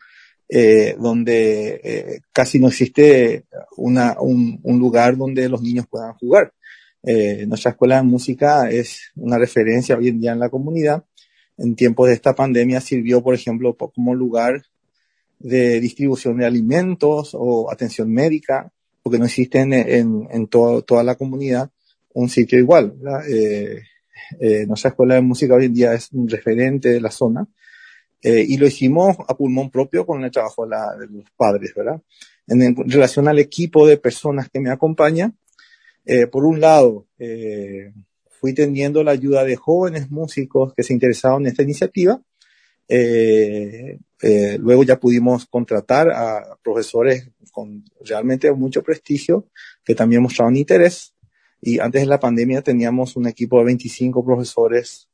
eh, 0.50 0.96
donde 1.00 1.82
eh, 1.84 2.22
casi 2.32 2.60
no 2.60 2.68
existe 2.68 3.46
una, 3.76 4.18
un, 4.20 4.60
un, 4.64 4.80
lugar 4.80 5.18
donde 5.18 5.50
los 5.50 5.62
niños 5.62 5.88
puedan 5.90 6.14
jugar. 6.14 6.54
Eh, 7.04 7.46
nuestra 7.48 7.72
escuela 7.72 7.98
de 7.98 8.04
música 8.04 8.70
es 8.70 9.12
una 9.16 9.38
referencia 9.38 9.98
hoy 9.98 10.10
en 10.10 10.20
día 10.20 10.32
en 10.32 10.40
la 10.40 10.50
comunidad. 10.50 11.06
En 11.58 11.76
tiempos 11.76 12.08
de 12.08 12.14
esta 12.14 12.36
pandemia 12.36 12.82
sirvió, 12.82 13.24
por 13.24 13.34
ejemplo, 13.34 13.76
como 13.76 14.14
lugar 14.14 14.64
de 15.40 15.80
distribución 15.80 16.38
de 16.38 16.46
alimentos 16.46 17.32
o 17.34 17.72
atención 17.72 18.12
médica, 18.12 18.72
porque 19.04 19.20
no 19.20 19.26
existe 19.26 19.60
en, 19.60 19.74
en, 19.74 20.28
en 20.32 20.48
todo, 20.48 20.82
toda 20.82 21.04
la 21.04 21.16
comunidad 21.16 21.72
un 22.22 22.30
sitio 22.30 22.58
igual. 22.60 22.96
Eh, 23.30 23.82
eh, 24.40 24.66
nuestra 24.66 24.90
escuela 24.90 25.16
de 25.16 25.22
música 25.22 25.56
hoy 25.56 25.66
en 25.66 25.74
día 25.74 25.94
es 25.94 26.12
un 26.12 26.28
referente 26.28 26.90
de 26.90 27.00
la 27.00 27.12
zona 27.12 27.48
eh, 28.22 28.44
y 28.48 28.58
lo 28.58 28.68
hicimos 28.68 29.16
a 29.28 29.38
pulmón 29.38 29.70
propio 29.70 30.06
con 30.06 30.24
el 30.24 30.32
trabajo 30.32 30.66
de, 30.66 31.08
los 31.10 31.30
padres, 31.36 31.74
¿verdad? 31.76 32.02
En, 32.48 32.62
en, 32.62 32.76
relación 32.90 33.28
al 33.28 33.40
equipo 33.40 33.86
de 33.88 33.98
personas 33.98 34.50
que 34.50 34.60
me 34.60 34.72
acompaña, 34.72 35.32
eh, 36.10 36.26
por 36.26 36.46
un 36.46 36.62
lado, 36.62 37.06
eh, 37.20 37.92
fui 38.40 38.54
teniendo 38.54 39.04
la 39.04 39.12
ayuda 39.12 39.44
de 39.44 39.58
jóvenes 39.58 40.10
músicos 40.10 40.74
que 40.74 40.84
se 40.84 40.94
interesaban 40.94 41.42
en 41.42 41.48
esta 41.48 41.64
iniciativa. 41.64 42.22
Eh, 42.88 44.00
luego 44.60 44.84
ya 44.84 45.00
pudimos 45.00 45.46
contratar 45.46 46.10
a 46.10 46.58
profesores 46.64 47.30
con 47.52 47.84
realmente 48.06 48.50
mucho 48.54 48.82
prestigio 48.82 49.50
que 49.84 49.96
también 49.96 50.22
mostraban 50.22 50.56
interés. 50.56 51.14
Y 51.62 51.80
antes 51.80 52.02
de 52.02 52.08
la 52.08 52.20
pandemia 52.20 52.62
teníamos 52.62 53.16
un 53.16 53.28
equipo 53.28 53.60
de 53.60 53.66
25 53.66 54.24
profesores 54.24 55.08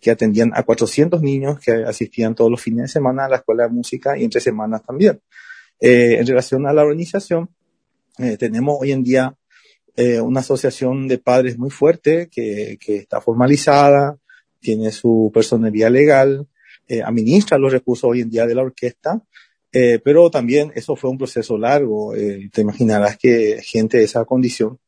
que 0.00 0.10
atendían 0.10 0.52
a 0.54 0.62
400 0.62 1.20
niños 1.22 1.58
que 1.58 1.72
asistían 1.72 2.34
todos 2.34 2.50
los 2.50 2.62
fines 2.62 2.82
de 2.82 2.88
semana 2.88 3.24
a 3.24 3.28
la 3.28 3.36
escuela 3.36 3.64
de 3.64 3.70
música 3.70 4.16
y 4.16 4.24
entre 4.24 4.40
semanas 4.40 4.82
también. 4.84 5.20
Eh, 5.80 6.18
en 6.18 6.26
relación 6.26 6.66
a 6.66 6.72
la 6.72 6.82
organización, 6.82 7.50
eh, 8.18 8.36
tenemos 8.36 8.76
hoy 8.80 8.92
en 8.92 9.02
día 9.02 9.36
eh, 9.96 10.20
una 10.20 10.40
asociación 10.40 11.08
de 11.08 11.18
padres 11.18 11.58
muy 11.58 11.70
fuerte 11.70 12.28
que, 12.30 12.78
que 12.80 12.96
está 12.96 13.20
formalizada, 13.20 14.18
tiene 14.60 14.90
su 14.90 15.30
personería 15.32 15.88
legal, 15.88 16.48
eh, 16.88 17.02
administra 17.02 17.58
los 17.58 17.72
recursos 17.72 18.10
hoy 18.10 18.20
en 18.22 18.30
día 18.30 18.46
de 18.46 18.54
la 18.54 18.62
orquesta, 18.62 19.22
pero 19.70 20.28
también 20.30 20.72
eso 20.74 20.96
fue 20.96 21.10
un 21.10 21.18
proceso 21.18 21.56
largo. 21.56 22.12
te 22.14 22.62
imaginarás 22.62 23.16
que 23.16 23.60
gente 23.62 23.98
de 23.98 24.04
esa 24.04 24.24
condición 24.24 24.80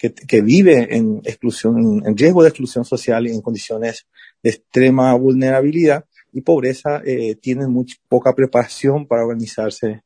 que, 0.00 0.14
que 0.14 0.40
vive 0.40 0.96
en 0.96 1.20
exclusión, 1.24 2.02
en, 2.06 2.16
riesgo 2.16 2.42
de 2.42 2.48
exclusión 2.48 2.84
social 2.86 3.26
y 3.26 3.32
en 3.32 3.42
condiciones 3.42 4.06
de 4.42 4.50
extrema 4.50 5.12
vulnerabilidad 5.14 6.06
y 6.32 6.40
pobreza, 6.40 7.02
eh, 7.04 7.34
tienen 7.34 7.70
muy 7.70 7.86
poca 8.08 8.34
preparación 8.34 9.06
para 9.06 9.24
organizarse 9.24 10.02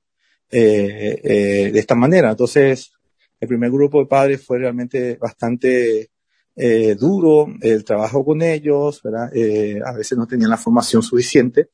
eh, 0.51 1.21
eh, 1.23 1.71
de 1.73 1.79
esta 1.79 1.95
manera. 1.95 2.31
Entonces, 2.31 2.93
el 3.39 3.47
primer 3.47 3.71
grupo 3.71 4.01
de 4.01 4.07
padres 4.07 4.45
fue 4.45 4.59
realmente 4.59 5.17
bastante 5.17 6.11
eh, 6.57 6.95
duro 6.95 7.47
el 7.61 7.85
trabajo 7.85 8.25
con 8.25 8.43
ellos, 8.43 9.01
¿verdad? 9.03 9.31
Eh, 9.35 9.81
a 9.85 9.93
veces 9.93 10.19
no 10.19 10.27
tenían 10.27 10.51
la 10.51 10.57
formación 10.57 11.03
suficiente 11.03 11.69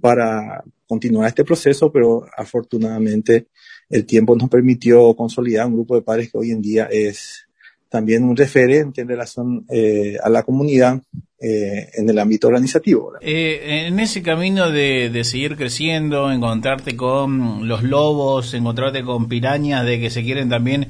para 0.00 0.64
continuar 0.88 1.28
este 1.28 1.44
proceso, 1.44 1.92
pero 1.92 2.26
afortunadamente 2.36 3.48
el 3.88 4.06
tiempo 4.06 4.34
nos 4.34 4.48
permitió 4.48 5.14
consolidar 5.14 5.66
un 5.66 5.74
grupo 5.74 5.94
de 5.94 6.02
padres 6.02 6.32
que 6.32 6.38
hoy 6.38 6.50
en 6.50 6.62
día 6.62 6.88
es 6.90 7.46
también 7.90 8.24
un 8.24 8.36
referente 8.36 9.02
en 9.02 9.08
relación 9.08 9.66
eh, 9.68 10.16
a 10.22 10.30
la 10.30 10.42
comunidad 10.42 11.02
eh, 11.38 11.90
en 11.94 12.08
el 12.08 12.18
ámbito 12.18 12.48
organizativo. 12.48 13.12
Eh, 13.20 13.86
en 13.86 14.00
ese 14.00 14.22
camino 14.22 14.70
de, 14.70 15.10
de, 15.10 15.24
seguir 15.24 15.56
creciendo, 15.56 16.30
encontrarte 16.32 16.96
con 16.96 17.68
los 17.68 17.82
lobos, 17.82 18.54
encontrarte 18.54 19.02
con 19.02 19.28
pirañas 19.28 19.84
de 19.84 20.00
que 20.00 20.08
se 20.08 20.22
quieren 20.22 20.48
también 20.48 20.88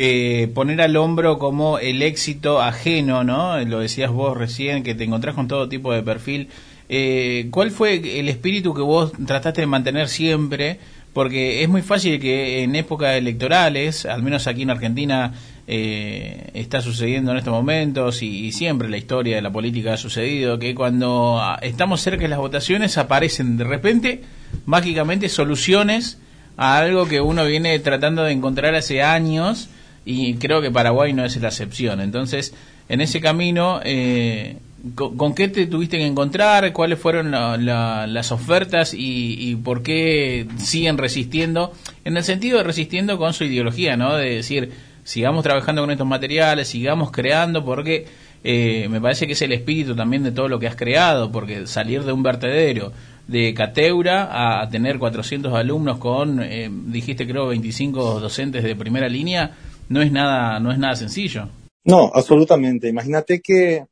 eh, 0.00 0.48
poner 0.54 0.80
al 0.80 0.96
hombro 0.96 1.38
como 1.38 1.80
el 1.80 2.02
éxito 2.02 2.62
ajeno, 2.62 3.24
¿no? 3.24 3.58
Lo 3.64 3.80
decías 3.80 4.12
vos 4.12 4.36
recién, 4.36 4.84
que 4.84 4.94
te 4.94 5.02
encontrás 5.02 5.34
con 5.34 5.48
todo 5.48 5.68
tipo 5.68 5.92
de 5.92 6.04
perfil. 6.04 6.48
Eh, 6.88 7.48
¿Cuál 7.50 7.72
fue 7.72 8.20
el 8.20 8.28
espíritu 8.28 8.72
que 8.74 8.80
vos 8.80 9.10
trataste 9.26 9.62
de 9.62 9.66
mantener 9.66 10.08
siempre? 10.08 10.78
Porque 11.12 11.64
es 11.64 11.68
muy 11.68 11.82
fácil 11.82 12.20
que 12.20 12.62
en 12.62 12.76
épocas 12.76 13.16
electorales, 13.16 14.06
al 14.06 14.22
menos 14.22 14.46
aquí 14.46 14.62
en 14.62 14.70
Argentina, 14.70 15.34
eh, 15.70 16.48
está 16.54 16.80
sucediendo 16.80 17.30
en 17.30 17.36
estos 17.36 17.52
momentos 17.52 18.22
y, 18.22 18.52
siempre 18.52 18.88
la 18.88 18.96
historia 18.96 19.36
de 19.36 19.42
la 19.42 19.52
política 19.52 19.92
ha 19.92 19.96
sucedido, 19.98 20.58
que 20.58 20.74
cuando 20.74 21.42
estamos 21.60 22.00
cerca 22.00 22.22
de 22.22 22.28
las 22.28 22.38
votaciones 22.38 22.96
aparecen 22.96 23.58
de 23.58 23.64
repente, 23.64 24.22
mágicamente, 24.64 25.28
soluciones 25.28 26.18
a 26.56 26.78
algo 26.78 27.06
que 27.06 27.20
uno 27.20 27.44
viene 27.44 27.78
tratando 27.80 28.24
de 28.24 28.32
encontrar 28.32 28.74
hace 28.74 29.02
años 29.02 29.68
y 30.06 30.36
creo 30.36 30.62
que 30.62 30.70
Paraguay 30.70 31.12
no 31.12 31.26
es 31.26 31.36
la 31.36 31.48
excepción. 31.48 32.00
Entonces, 32.00 32.54
en 32.88 33.02
ese 33.02 33.20
camino, 33.20 33.80
eh, 33.84 34.56
¿con, 34.94 35.18
¿con, 35.18 35.34
qué 35.34 35.48
te 35.48 35.66
tuviste 35.66 35.98
que 35.98 36.06
encontrar? 36.06 36.72
¿Cuáles 36.72 36.98
fueron 36.98 37.30
la, 37.30 37.58
la, 37.58 38.06
las 38.06 38.32
ofertas 38.32 38.94
y, 38.94 39.36
y, 39.38 39.56
por 39.56 39.82
qué 39.82 40.46
siguen 40.56 40.96
resistiendo? 40.96 41.74
En 42.06 42.16
el 42.16 42.24
sentido 42.24 42.56
de 42.56 42.64
resistiendo 42.64 43.18
con 43.18 43.34
su 43.34 43.44
ideología, 43.44 43.98
¿no? 43.98 44.16
De 44.16 44.36
decir, 44.36 44.87
sigamos 45.08 45.42
trabajando 45.42 45.80
con 45.80 45.90
estos 45.90 46.06
materiales, 46.06 46.68
sigamos 46.68 47.10
creando, 47.10 47.64
porque 47.64 48.04
eh, 48.44 48.88
me 48.90 49.00
parece 49.00 49.26
que 49.26 49.32
es 49.32 49.40
el 49.40 49.52
espíritu 49.52 49.96
también 49.96 50.22
de 50.22 50.32
todo 50.32 50.48
lo 50.48 50.58
que 50.58 50.66
has 50.66 50.76
creado, 50.76 51.32
porque 51.32 51.66
salir 51.66 52.04
de 52.04 52.12
un 52.12 52.22
vertedero 52.22 52.92
de 53.26 53.54
Cateura 53.54 54.60
a, 54.60 54.68
tener 54.68 54.98
400 54.98 55.54
alumnos 55.54 55.96
con, 55.96 56.42
eh, 56.42 56.68
dijiste 56.70 57.26
creo, 57.26 57.46
25 57.46 58.20
docentes 58.20 58.62
de 58.62 58.76
primera 58.76 59.08
línea, 59.08 59.56
no 59.88 60.02
es 60.02 60.12
nada, 60.12 60.60
no 60.60 60.72
es 60.72 60.78
nada 60.78 60.94
sencillo. 60.94 61.48
No, 61.84 62.10
absolutamente. 62.12 62.86
Imagínate 62.86 63.40
que, 63.40 63.86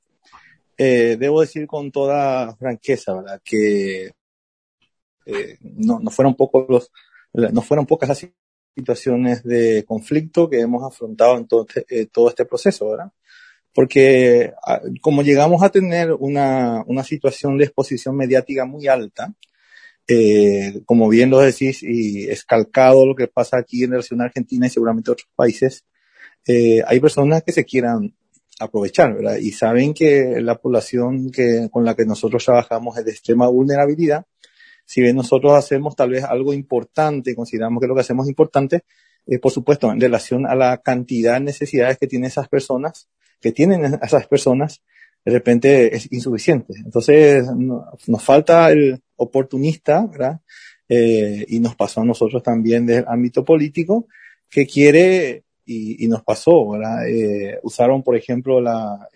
eh, 0.77 1.17
debo 1.19 1.41
decir 1.41 1.67
con 1.67 1.91
toda 1.91 2.55
franqueza, 2.57 3.15
¿verdad? 3.15 3.41
Que 3.43 4.11
no, 5.63 5.99
no 5.99 6.11
fueron 6.11 6.35
pocos 6.35 6.67
los, 6.69 6.91
no 7.33 7.63
fueron 7.63 7.87
pocas 7.87 8.11
las 8.11 8.19
situaciones 8.77 9.43
de 9.43 9.85
conflicto 9.85 10.51
que 10.51 10.61
hemos 10.61 10.85
afrontado 10.85 11.39
en 11.39 11.47
todo 11.49 11.67
este, 11.67 11.87
eh, 11.89 12.07
todo 12.13 12.29
este 12.29 12.45
proceso, 12.45 12.91
¿verdad? 12.91 13.11
Porque 13.75 14.53
ah, 14.67 14.81
como 15.01 15.23
llegamos 15.23 15.63
a 15.63 15.71
tener 15.71 16.13
una, 16.13 16.85
una 16.87 17.03
situación 17.03 17.57
de 17.57 17.65
exposición 17.65 18.17
mediática 18.17 18.67
muy 18.67 18.87
alta, 18.87 19.35
eh, 20.09 20.83
como 20.85 21.09
bien 21.09 21.31
lo 21.31 21.41
decís, 21.41 21.83
y 21.83 22.29
es 22.29 22.45
calcado 22.45 23.07
lo 23.07 23.17
que 23.17 23.27
pasa 23.29 23.59
aquí 23.59 23.83
en 23.83 23.91
relación 23.93 24.21
a 24.21 24.27
Argentina 24.27 24.67
y 24.67 24.71
seguramente 24.71 25.11
otros 25.11 25.29
países, 25.35 25.85
eh, 26.47 26.83
hay 26.87 27.01
personas 27.01 27.43
que 27.43 27.53
se 27.53 27.65
quieran 27.65 28.15
aprovechar, 28.61 29.15
¿verdad? 29.15 29.37
Y 29.37 29.53
saben 29.53 29.95
que 29.95 30.41
la 30.41 30.57
población 30.57 31.31
que, 31.31 31.69
con 31.71 31.85
la 31.85 31.95
que 31.95 32.07
nosotros 32.07 32.45
trabajamos 32.45 32.97
es 32.99 33.05
de 33.05 33.11
extrema 33.11 33.49
vulnerabilidad. 33.49 34.27
Si 34.87 35.03
bien 35.03 35.17
nosotros 35.17 35.53
hacemos 35.53 35.97
tal 35.97 36.11
vez 36.11 36.25
algo 36.25 36.55
importante, 36.55 37.35
consideramos 37.35 37.81
que 37.81 37.89
lo 37.89 37.95
que 37.95 38.01
hacemos 38.03 38.27
es 38.27 38.31
importante, 38.31 38.85
eh, 39.27 39.41
por 39.41 39.51
supuesto, 39.51 39.91
en 39.91 40.01
relación 40.01 40.47
a 40.47 40.55
la 40.55 40.79
cantidad 40.79 41.35
de 41.35 41.41
necesidades 41.41 41.99
que 41.99 42.07
tienen 42.07 42.29
esas 42.29 42.49
personas, 42.49 43.09
que 43.41 43.51
tienen 43.51 43.99
esas 44.01 44.27
personas, 44.29 44.83
de 45.25 45.33
repente 45.33 45.95
es 45.95 46.11
insuficiente. 46.13 46.75
Entonces, 46.85 47.45
nos 48.07 48.23
falta 48.23 48.71
el 48.71 49.03
oportunista, 49.17 50.07
¿verdad? 50.07 50.41
Eh, 50.89 51.45
y 51.49 51.59
nos 51.59 51.75
pasó 51.75 52.03
a 52.03 52.05
nosotros 52.05 52.41
también 52.45 52.87
del 52.87 53.05
ámbito 53.09 53.45
político, 53.45 54.07
que 54.49 54.67
quiere, 54.67 55.43
y, 55.65 56.05
y 56.05 56.09
nos 56.09 56.23
pasó, 56.23 56.71
¿verdad? 56.71 57.09
Eh, 57.09 57.59
usaron, 57.65 58.05
por 58.05 58.15
ejemplo, 58.15 58.61
la, 58.61 59.09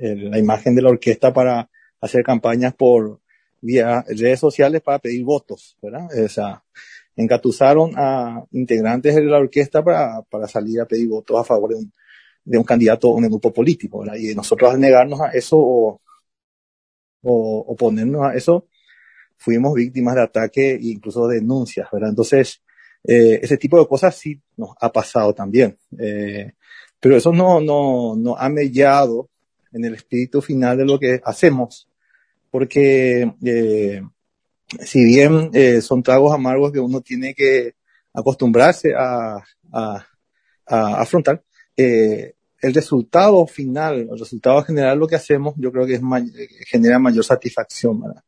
la 0.00 0.38
imagen 0.38 0.74
de 0.74 0.82
la 0.82 0.90
orquesta 0.90 1.32
para 1.32 1.70
hacer 2.00 2.24
campañas 2.24 2.74
por 2.74 3.20
vía 3.60 4.04
redes 4.08 4.40
sociales 4.40 4.82
para 4.82 4.98
pedir 4.98 5.24
votos, 5.24 5.76
¿verdad? 5.82 6.08
O 6.24 6.28
sea, 6.28 6.62
encatuzaron 7.16 7.92
a 7.96 8.44
integrantes 8.52 9.14
de 9.14 9.22
la 9.22 9.38
orquesta 9.38 9.82
para, 9.82 10.22
para 10.22 10.46
salir 10.46 10.80
a 10.80 10.86
pedir 10.86 11.08
votos 11.08 11.40
a 11.40 11.44
favor 11.44 11.70
de 11.70 11.76
un, 11.76 11.92
de 12.44 12.58
un 12.58 12.64
candidato 12.64 13.08
o 13.08 13.16
un 13.16 13.28
grupo 13.28 13.52
político, 13.52 14.00
¿verdad? 14.00 14.16
Y 14.16 14.34
nosotros 14.34 14.72
al 14.72 14.80
negarnos 14.80 15.20
a 15.20 15.30
eso 15.30 15.56
o, 15.58 16.00
o 17.22 17.64
oponernos 17.68 18.22
a 18.22 18.34
eso, 18.34 18.66
fuimos 19.36 19.74
víctimas 19.74 20.14
de 20.14 20.22
ataque 20.22 20.74
e 20.74 20.88
incluso 20.88 21.26
de 21.26 21.36
denuncias, 21.36 21.88
¿verdad? 21.92 22.10
Entonces, 22.10 22.62
eh, 23.04 23.40
ese 23.42 23.56
tipo 23.56 23.78
de 23.78 23.86
cosas 23.86 24.14
sí 24.16 24.40
nos 24.56 24.70
ha 24.80 24.92
pasado 24.92 25.34
también. 25.34 25.78
Eh, 25.98 26.52
pero 27.00 27.16
eso 27.16 27.32
no, 27.32 27.60
no, 27.60 28.16
no 28.16 28.36
ha 28.36 28.48
mellado 28.48 29.28
en 29.72 29.84
el 29.84 29.94
espíritu 29.94 30.40
final 30.40 30.78
de 30.78 30.84
lo 30.84 30.98
que 30.98 31.20
hacemos, 31.24 31.87
porque 32.50 33.32
eh, 33.44 34.02
si 34.80 35.04
bien 35.04 35.50
eh, 35.54 35.80
son 35.80 36.02
tragos 36.02 36.32
amargos 36.32 36.72
que 36.72 36.80
uno 36.80 37.00
tiene 37.00 37.34
que 37.34 37.74
acostumbrarse 38.12 38.92
a, 38.96 39.42
a, 39.72 40.06
a 40.66 41.00
afrontar, 41.00 41.42
eh, 41.76 42.34
el 42.60 42.74
resultado 42.74 43.46
final, 43.46 44.08
el 44.10 44.18
resultado 44.18 44.62
general, 44.62 44.98
lo 44.98 45.06
que 45.06 45.16
hacemos, 45.16 45.54
yo 45.56 45.70
creo 45.70 45.86
que 45.86 45.94
es 45.94 46.02
may 46.02 46.30
genera 46.66 46.98
mayor 46.98 47.24
satisfacción, 47.24 48.00
¿verdad? 48.00 48.22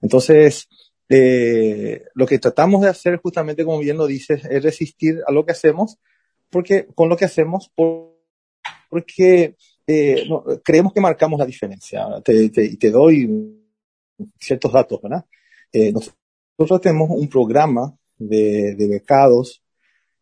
Entonces, 0.00 0.68
eh, 1.08 2.02
lo 2.14 2.26
que 2.26 2.38
tratamos 2.38 2.82
de 2.82 2.88
hacer, 2.88 3.18
justamente 3.18 3.64
como 3.64 3.78
bien 3.78 3.98
lo 3.98 4.06
dices, 4.06 4.42
es 4.48 4.62
resistir 4.62 5.20
a 5.26 5.32
lo 5.32 5.44
que 5.44 5.52
hacemos, 5.52 5.98
porque 6.50 6.86
con 6.94 7.08
lo 7.08 7.16
que 7.16 7.26
hacemos, 7.26 7.70
por, 7.74 8.14
porque 8.88 9.56
eh, 9.86 10.26
creemos 10.64 10.92
que 10.92 11.00
marcamos 11.00 11.38
la 11.38 11.46
diferencia. 11.46 12.06
Te, 12.24 12.48
te 12.48 12.90
doy 12.90 13.63
ciertos 14.38 14.72
datos, 14.72 15.00
¿verdad? 15.02 15.24
Eh, 15.72 15.92
nosotros 15.92 16.80
tenemos 16.80 17.10
un 17.10 17.28
programa 17.28 17.96
de, 18.18 18.76
becados 18.88 19.62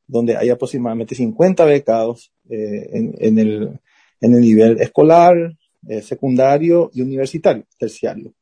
donde 0.07 0.37
hay 0.37 0.51
aproximadamente 0.51 1.15
50 1.15 1.65
becados 1.65 2.33
eh, 2.49 2.89
en, 2.93 3.39
el, 3.39 3.79
nivel 4.21 4.81
escolar, 4.81 5.35
eh, 5.89 6.03
secundario 6.03 6.91
y 6.95 7.03
universitario, 7.03 7.65
terciario. 7.79 8.35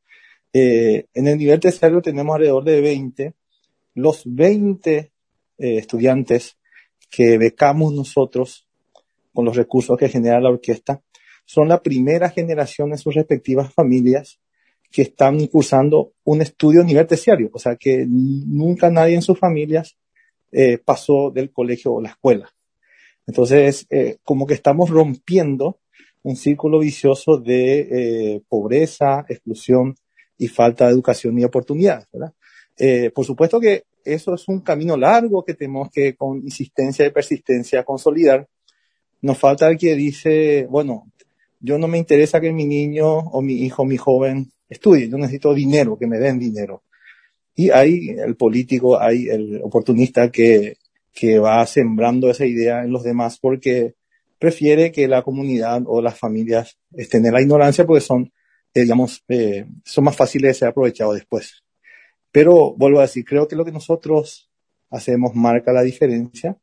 En 0.53 1.27
el 1.29 1.39
nivel 1.39 1.61
terciario 1.61 2.03
tenemos 2.03 2.35
alrededor 2.35 2.65
de 2.65 2.81
20. 2.81 3.35
Los 3.95 4.23
20 4.25 5.13
eh, 5.61 5.77
estudiantes 5.77 6.57
que 7.11 7.37
becamos 7.37 7.93
nosotros 7.93 8.67
con 9.35 9.45
los 9.45 9.55
recursos 9.55 9.99
que 9.99 10.09
genera 10.09 10.41
la 10.41 10.49
orquesta 10.49 11.03
son 11.45 11.69
la 11.69 11.83
primera 11.83 12.31
generación 12.31 12.93
en 12.93 12.99
sus 12.99 13.15
respectivas 13.15 13.71
familias 13.75 14.41
que 14.91 15.03
están 15.03 15.47
cursando 15.47 16.13
un 16.25 16.43
estudio 16.43 16.81
a 16.81 16.85
nivel 16.85 17.07
terciario. 17.07 17.51
O 17.53 17.59
sea 17.59 17.77
que 17.77 18.05
nunca 18.07 18.91
nadie 18.91 19.15
en 19.15 19.23
sus 19.23 19.39
familias 19.39 19.97
eh, 20.51 20.79
pasó 20.79 21.31
del 21.31 21.51
colegio 21.53 21.95
o 21.95 22.01
la 22.01 22.11
escuela. 22.11 22.53
Entonces, 23.27 23.87
eh, 23.91 24.17
como 24.25 24.47
que 24.47 24.55
estamos 24.55 24.91
rompiendo 24.91 25.79
un 26.23 26.37
círculo 26.37 26.81
vicioso 26.81 27.39
de 27.39 27.81
eh, 27.81 28.43
pobreza, 28.49 29.25
exclusión 29.29 29.95
y 30.37 30.49
falta 30.49 30.87
de 30.87 30.93
educación 30.93 31.39
y 31.39 31.45
oportunidades, 31.45 32.07
¿verdad? 32.13 32.35
Por 33.15 33.27
supuesto 33.27 33.61
que 33.61 33.85
eso 34.05 34.35
es 34.35 34.49
un 34.49 34.61
camino 34.61 34.97
largo 34.97 35.45
que 35.45 35.53
tenemos 35.53 35.91
que 35.91 36.17
con 36.17 36.39
insistencia 36.39 37.05
y 37.05 37.11
persistencia 37.11 37.85
consolidar. 37.85 38.49
Nos 39.21 39.37
falta 39.37 39.69
el 39.69 39.77
que 39.77 39.95
dice, 39.95 40.67
bueno, 40.71 41.13
yo 41.61 41.77
no 41.77 41.89
me 41.89 41.99
interesa 41.99 42.41
que 42.41 42.53
mi 42.53 42.65
niño 42.65 43.07
o 43.07 43.43
mi 43.43 43.53
hijo, 43.53 43.85
mi 43.85 43.99
joven 43.99 44.51
estudie, 44.71 45.09
yo 45.09 45.19
necesito 45.19 45.53
dinero, 45.53 45.99
que 45.99 46.07
me 46.07 46.19
den 46.19 46.39
dinero. 46.39 46.85
Y 47.55 47.71
hay 47.71 48.11
el 48.11 48.37
político, 48.37 48.99
hay 48.99 49.29
el 49.29 49.61
oportunista 49.63 50.31
que, 50.31 50.79
que 51.13 51.39
va 51.39 51.67
sembrando 51.67 52.31
esa 52.31 52.47
idea 52.47 52.85
en 52.85 52.93
los 52.93 53.03
demás 53.03 53.39
porque 53.39 53.95
prefiere 54.39 54.91
que 54.93 55.09
la 55.09 55.23
comunidad 55.23 55.83
o 55.87 56.01
las 56.01 56.19
familias 56.19 56.79
estén 56.93 57.27
en 57.27 57.35
la 57.35 57.43
ignorancia 57.43 57.85
porque 57.85 58.01
son 58.01 58.33
eh, 58.75 58.83
digamos, 58.83 59.25
eh, 59.29 59.67
son 59.85 60.05
más 60.05 60.17
fáciles 60.17 60.51
de 60.51 60.55
ser 60.55 60.69
aprovechados 60.69 61.15
después. 61.15 61.63
Pero 62.31 62.75
vuelvo 62.77 63.01
a 63.01 63.03
decir, 63.03 63.25
creo 63.25 63.49
que 63.49 63.57
lo 63.57 63.65
que 63.65 63.73
nosotros 63.73 64.49
hacemos 64.91 65.35
marca 65.35 65.73
la 65.73 65.83
diferencia 65.83 66.57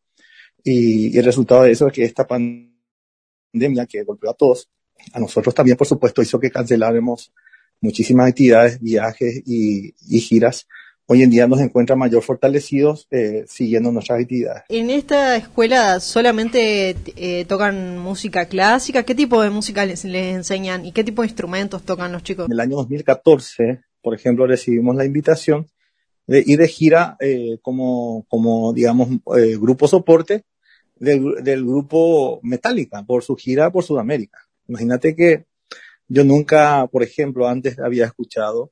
y, 0.63 1.13
y 1.13 1.17
el 1.17 1.25
resultado 1.25 1.63
de 1.63 1.71
eso 1.71 1.87
es 1.87 1.93
que 1.93 2.03
esta 2.03 2.25
pandemia 2.25 3.85
que 3.87 4.03
golpeó 4.03 4.29
a 4.31 4.33
todos, 4.33 4.69
a 5.13 5.19
nosotros 5.19 5.53
también, 5.53 5.77
por 5.77 5.87
supuesto, 5.87 6.21
hizo 6.21 6.39
que 6.39 6.51
canceláramos 6.51 7.33
muchísimas 7.81 8.29
actividades, 8.29 8.81
viajes 8.81 9.41
y, 9.45 9.93
y 10.07 10.19
giras 10.19 10.67
hoy 11.07 11.23
en 11.23 11.29
día 11.29 11.47
nos 11.47 11.61
encuentran 11.61 11.97
mayor 11.97 12.21
fortalecidos 12.21 13.07
eh, 13.11 13.45
siguiendo 13.47 13.91
nuestras 13.91 14.21
actividades. 14.21 14.63
En 14.69 14.89
esta 14.89 15.37
escuela 15.37 15.99
solamente 15.99 16.95
eh, 17.15 17.45
tocan 17.45 17.97
música 17.97 18.45
clásica. 18.45 19.03
¿Qué 19.03 19.15
tipo 19.15 19.41
de 19.41 19.49
música 19.49 19.85
les, 19.85 20.03
les, 20.03 20.35
enseñan 20.35 20.85
y 20.85 20.91
qué 20.91 21.03
tipo 21.03 21.21
de 21.21 21.29
instrumentos 21.29 21.83
tocan 21.83 22.11
los 22.11 22.23
chicos? 22.23 22.45
En 22.45 22.51
el 22.51 22.59
año 22.59 22.75
2014, 22.75 23.81
por 24.01 24.13
ejemplo, 24.13 24.45
recibimos 24.45 24.95
la 24.95 25.05
invitación 25.05 25.67
de 26.27 26.43
ir 26.45 26.59
de 26.59 26.67
gira 26.67 27.15
eh, 27.21 27.57
como, 27.61 28.25
como, 28.27 28.73
digamos, 28.73 29.07
eh, 29.37 29.57
grupo 29.57 29.87
soporte 29.87 30.43
del, 30.97 31.41
del 31.41 31.63
grupo 31.63 32.41
Metallica 32.43 33.03
por 33.03 33.23
su 33.23 33.35
gira 33.37 33.71
por 33.71 33.85
Sudamérica. 33.85 34.39
Imagínate 34.67 35.15
que 35.15 35.45
yo 36.07 36.23
nunca, 36.23 36.87
por 36.87 37.03
ejemplo, 37.03 37.47
antes 37.47 37.79
había 37.79 38.05
escuchado 38.05 38.71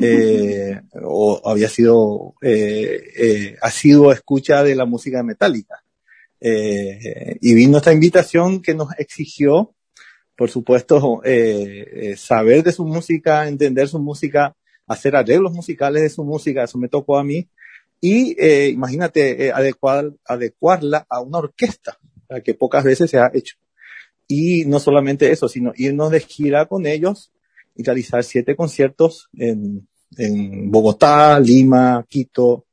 eh, 0.00 0.80
o 1.02 1.40
había 1.44 1.68
sido, 1.68 2.34
eh, 2.42 3.02
eh, 3.16 3.56
ha 3.60 3.70
sido 3.70 4.12
escucha 4.12 4.62
de 4.62 4.74
la 4.74 4.84
música 4.84 5.22
metálica. 5.22 5.82
Eh, 6.40 7.38
y 7.40 7.54
vino 7.54 7.78
esta 7.78 7.92
invitación 7.92 8.60
que 8.60 8.74
nos 8.74 8.88
exigió, 8.98 9.74
por 10.36 10.50
supuesto, 10.50 11.22
eh, 11.24 11.86
eh, 11.92 12.16
saber 12.16 12.62
de 12.62 12.72
su 12.72 12.84
música, 12.84 13.48
entender 13.48 13.88
su 13.88 13.98
música, 13.98 14.54
hacer 14.86 15.16
arreglos 15.16 15.52
musicales 15.52 16.02
de 16.02 16.10
su 16.10 16.24
música, 16.24 16.64
eso 16.64 16.76
me 16.76 16.88
tocó 16.88 17.18
a 17.18 17.24
mí. 17.24 17.48
Y 18.00 18.36
eh, 18.38 18.68
imagínate, 18.68 19.46
eh, 19.46 19.52
adecuar, 19.52 20.12
adecuarla 20.26 21.06
a 21.08 21.20
una 21.20 21.38
orquesta, 21.38 21.98
que 22.44 22.54
pocas 22.54 22.84
veces 22.84 23.10
se 23.10 23.18
ha 23.18 23.30
hecho. 23.32 23.56
Y 24.26 24.64
no 24.64 24.80
solamente 24.80 25.30
eso, 25.30 25.48
sino 25.48 25.72
irnos 25.76 26.10
de 26.10 26.20
gira 26.20 26.66
con 26.66 26.86
ellos 26.86 27.32
y 27.74 27.82
realizar 27.82 28.24
siete 28.24 28.56
conciertos 28.56 29.28
en, 29.36 29.86
en 30.16 30.70
Bogotá, 30.70 31.38
Lima, 31.40 32.04
Quito, 32.08 32.66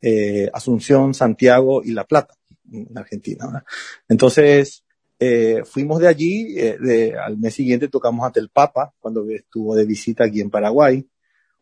eh, 0.00 0.48
Asunción, 0.52 1.14
Santiago 1.14 1.82
y 1.84 1.92
La 1.92 2.04
Plata, 2.04 2.34
en 2.72 2.96
Argentina. 2.96 3.64
Entonces, 4.08 4.84
eh, 5.18 5.62
fuimos 5.64 6.00
de 6.00 6.08
allí, 6.08 6.54
eh, 6.56 7.14
al 7.16 7.38
mes 7.38 7.54
siguiente 7.54 7.88
tocamos 7.88 8.24
ante 8.24 8.40
el 8.40 8.50
Papa, 8.50 8.94
cuando 9.00 9.28
estuvo 9.30 9.74
de 9.74 9.84
visita 9.84 10.24
aquí 10.24 10.40
en 10.40 10.50
Paraguay, 10.50 11.06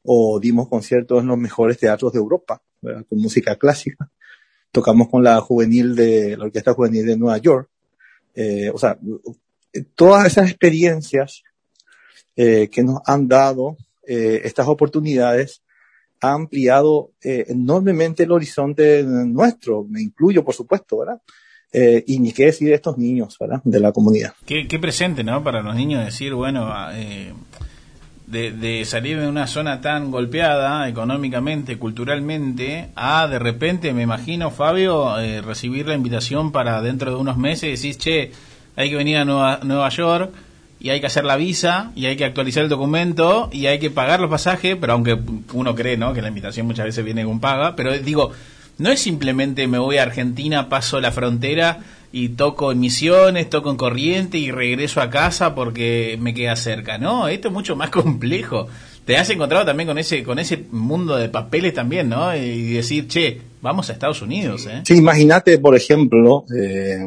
o 0.03 0.39
dimos 0.39 0.69
conciertos 0.69 1.23
en 1.23 1.29
los 1.29 1.39
mejores 1.39 1.79
teatros 1.79 2.13
de 2.13 2.19
Europa, 2.19 2.63
¿verdad? 2.81 3.05
con 3.09 3.19
música 3.19 3.57
clásica. 3.57 4.11
Tocamos 4.71 5.09
con 5.09 5.25
la 5.25 5.41
juvenil 5.41 5.97
de, 5.97 6.37
la 6.37 6.45
Orquesta 6.45 6.75
Juvenil 6.75 7.07
de 7.07 7.17
Nueva 7.17 7.39
York. 7.39 7.71
Eh, 8.37 8.71
o 8.73 8.79
sea, 8.79 8.99
todas 9.95 10.27
esas 10.27 10.51
experiencias 10.51 11.43
eh, 12.37 12.69
que 12.71 12.85
nos 12.85 13.01
han 13.07 13.27
dado 13.27 13.77
eh, 14.07 14.43
estas 14.45 14.69
oportunidades 14.69 15.63
ha 16.21 16.33
ampliado 16.33 17.13
eh, 17.23 17.47
enormemente 17.49 18.23
el 18.23 18.33
horizonte 18.33 19.03
nuestro, 19.03 19.85
me 19.85 20.01
incluyo, 20.01 20.45
por 20.45 20.55
supuesto, 20.55 20.99
¿verdad? 20.99 21.21
Eh, 21.73 22.05
y 22.07 22.21
ni 22.21 22.33
qué 22.33 22.47
decir 22.47 22.69
de 22.69 22.75
estos 22.75 22.97
niños, 22.97 23.37
¿verdad? 23.39 23.61
De 23.65 23.81
la 23.81 23.93
comunidad. 23.93 24.33
Qué, 24.47 24.69
qué 24.69 24.79
presente, 24.79 25.25
¿no? 25.25 25.43
Para 25.43 25.63
los 25.63 25.75
niños 25.75 26.05
decir, 26.05 26.33
bueno, 26.33 26.73
eh, 26.93 27.33
de, 28.27 28.51
de, 28.51 28.85
salir 28.85 29.21
de 29.21 29.29
una 29.29 29.47
zona 29.47 29.81
tan 29.81 30.11
golpeada 30.11 30.89
económicamente, 30.89 31.79
culturalmente, 31.79 32.91
a 32.97 33.29
de 33.29 33.39
repente, 33.39 33.93
me 33.93 34.03
imagino, 34.03 34.51
Fabio, 34.51 35.19
eh, 35.19 35.43
recibir 35.43 35.87
la 35.87 35.95
invitación 35.95 36.53
para 36.53 36.83
dentro 36.83 37.11
de 37.11 37.17
unos 37.17 37.37
meses, 37.37 37.71
decir, 37.71 37.97
che, 37.97 38.33
hay 38.75 38.91
que 38.91 38.97
venir 38.97 39.19
a 39.19 39.25
Nueva, 39.25 39.61
Nueva 39.63 39.89
York 39.89 40.33
y 40.79 40.91
hay 40.91 41.01
que 41.01 41.07
hacer 41.07 41.25
la 41.25 41.37
visa 41.37 41.93
y 41.95 42.07
hay 42.07 42.17
que 42.17 42.25
actualizar 42.25 42.63
el 42.63 42.69
documento 42.69 43.49
y 43.53 43.67
hay 43.67 43.79
que 43.79 43.91
pagar 43.91 44.21
los 44.21 44.31
pasajes, 44.31 44.77
pero 44.81 44.93
aunque 44.93 45.19
uno 45.53 45.75
cree, 45.75 45.97
¿no? 45.97 46.13
Que 46.13 46.21
la 46.21 46.29
invitación 46.29 46.67
muchas 46.67 46.85
veces 46.85 47.05
viene 47.05 47.25
con 47.25 47.41
paga, 47.41 47.75
pero 47.77 47.97
digo, 47.97 48.33
no 48.79 48.91
es 48.91 49.01
simplemente 49.01 49.67
me 49.69 49.79
voy 49.79 49.97
a 49.97 50.03
Argentina, 50.03 50.69
paso 50.69 51.01
la 51.01 51.13
frontera 51.13 51.79
y 52.19 52.31
toco 52.31 52.73
en 52.73 52.81
Misiones, 52.81 53.51
toco 53.51 53.71
en 53.71 53.77
Corriente 53.77 54.39
y 54.39 54.51
regreso 54.51 55.03
a 55.03 55.11
casa 55.11 55.55
porque 55.55 56.17
me 56.19 56.33
queda 56.33 56.57
cerca. 56.57 56.97
No, 56.97 57.29
esto 57.29 57.49
es 57.49 57.55
mucho 57.55 57.77
más 57.77 57.91
complejo. 58.03 58.69
Te 59.05 59.19
has 59.19 59.29
encontrado 59.29 59.67
también 59.67 59.87
con 59.87 59.99
ese 59.99 60.23
con 60.23 60.39
ese 60.39 60.65
mundo 60.71 61.17
de 61.17 61.29
papeles 61.29 61.75
también, 61.75 62.09
¿no? 62.09 62.35
Y 62.35 62.73
decir, 62.73 63.07
che, 63.07 63.43
vamos 63.61 63.91
a 63.91 63.93
Estados 63.93 64.23
Unidos, 64.23 64.67
¿eh? 64.67 64.81
Sí, 64.87 64.95
imagínate, 64.95 65.59
por 65.59 65.77
ejemplo, 65.77 66.47
eh, 66.57 67.07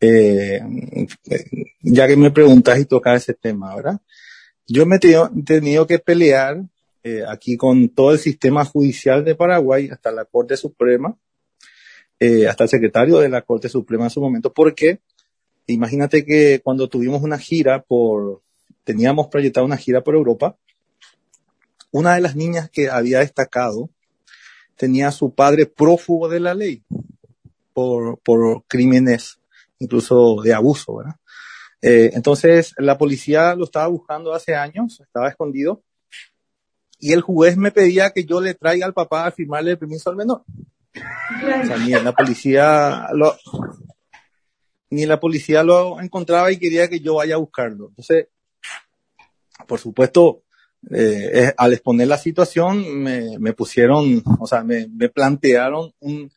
eh, 0.00 0.60
ya 1.82 2.08
que 2.08 2.16
me 2.16 2.30
preguntas 2.30 2.78
y 2.78 2.86
tocas 2.86 3.22
ese 3.22 3.34
tema, 3.34 3.76
¿verdad? 3.76 4.00
Yo 4.66 4.86
me 4.86 4.96
he 4.96 5.44
tenido, 5.44 5.86
que 5.86 5.98
pelear 5.98 6.62
eh, 7.02 7.22
aquí 7.28 7.58
con 7.58 7.90
todo 7.90 8.12
el 8.12 8.18
sistema 8.18 8.64
judicial 8.64 9.26
de 9.26 9.34
Paraguay, 9.34 9.90
hasta 9.92 10.10
la 10.10 10.24
Corte 10.24 10.56
Suprema, 10.56 11.18
eh, 12.20 12.46
hasta 12.46 12.64
el 12.64 12.70
secretario 12.70 13.18
de 13.18 13.28
la 13.28 13.42
Corte 13.42 13.68
Suprema 13.68 14.04
en 14.04 14.10
su 14.10 14.20
momento, 14.20 14.52
porque 14.52 15.00
imagínate 15.66 16.24
que 16.24 16.60
cuando 16.62 16.88
tuvimos 16.88 17.22
una 17.22 17.38
gira 17.38 17.82
por, 17.82 18.42
teníamos 18.84 19.28
proyectado 19.28 19.66
una 19.66 19.76
gira 19.76 20.02
por 20.02 20.14
Europa, 20.14 20.56
una 21.90 22.14
de 22.14 22.20
las 22.20 22.36
niñas 22.36 22.70
que 22.70 22.88
había 22.88 23.20
destacado 23.20 23.90
tenía 24.76 25.08
a 25.08 25.12
su 25.12 25.34
padre 25.34 25.66
prófugo 25.66 26.28
de 26.28 26.40
la 26.40 26.54
ley 26.54 26.84
por, 27.72 28.18
por 28.20 28.64
crímenes 28.66 29.40
incluso 29.78 30.36
de 30.42 30.54
abuso, 30.54 30.96
¿verdad? 30.96 31.16
Eh, 31.82 32.10
entonces, 32.12 32.74
la 32.76 32.98
policía 32.98 33.54
lo 33.54 33.64
estaba 33.64 33.86
buscando 33.86 34.34
hace 34.34 34.54
años, 34.54 35.00
estaba 35.00 35.28
escondido, 35.28 35.82
y 36.98 37.12
el 37.12 37.22
juez 37.22 37.56
me 37.56 37.72
pedía 37.72 38.10
que 38.10 38.24
yo 38.24 38.40
le 38.40 38.54
traiga 38.54 38.84
al 38.84 38.92
papá 38.92 39.26
a 39.26 39.32
firmarle 39.32 39.72
el 39.72 39.78
permiso 39.78 40.10
al 40.10 40.16
menor. 40.16 40.44
O 40.94 41.66
sea, 41.66 41.76
ni 41.78 41.90
la 41.90 42.12
policía 42.12 43.08
lo, 43.14 43.36
ni 44.90 45.06
la 45.06 45.20
policía 45.20 45.62
lo 45.62 46.00
encontraba 46.00 46.50
y 46.50 46.58
quería 46.58 46.88
que 46.88 47.00
yo 47.00 47.16
vaya 47.16 47.36
a 47.36 47.38
buscarlo. 47.38 47.88
Entonces, 47.88 48.28
por 49.66 49.78
supuesto, 49.78 50.42
eh, 50.90 51.52
al 51.56 51.72
exponer 51.72 52.08
la 52.08 52.18
situación, 52.18 53.02
me, 53.02 53.38
me 53.38 53.52
pusieron, 53.52 54.22
o 54.38 54.46
sea, 54.46 54.64
me, 54.64 54.88
me 54.88 55.08
plantearon 55.08 55.92
un, 56.00 56.30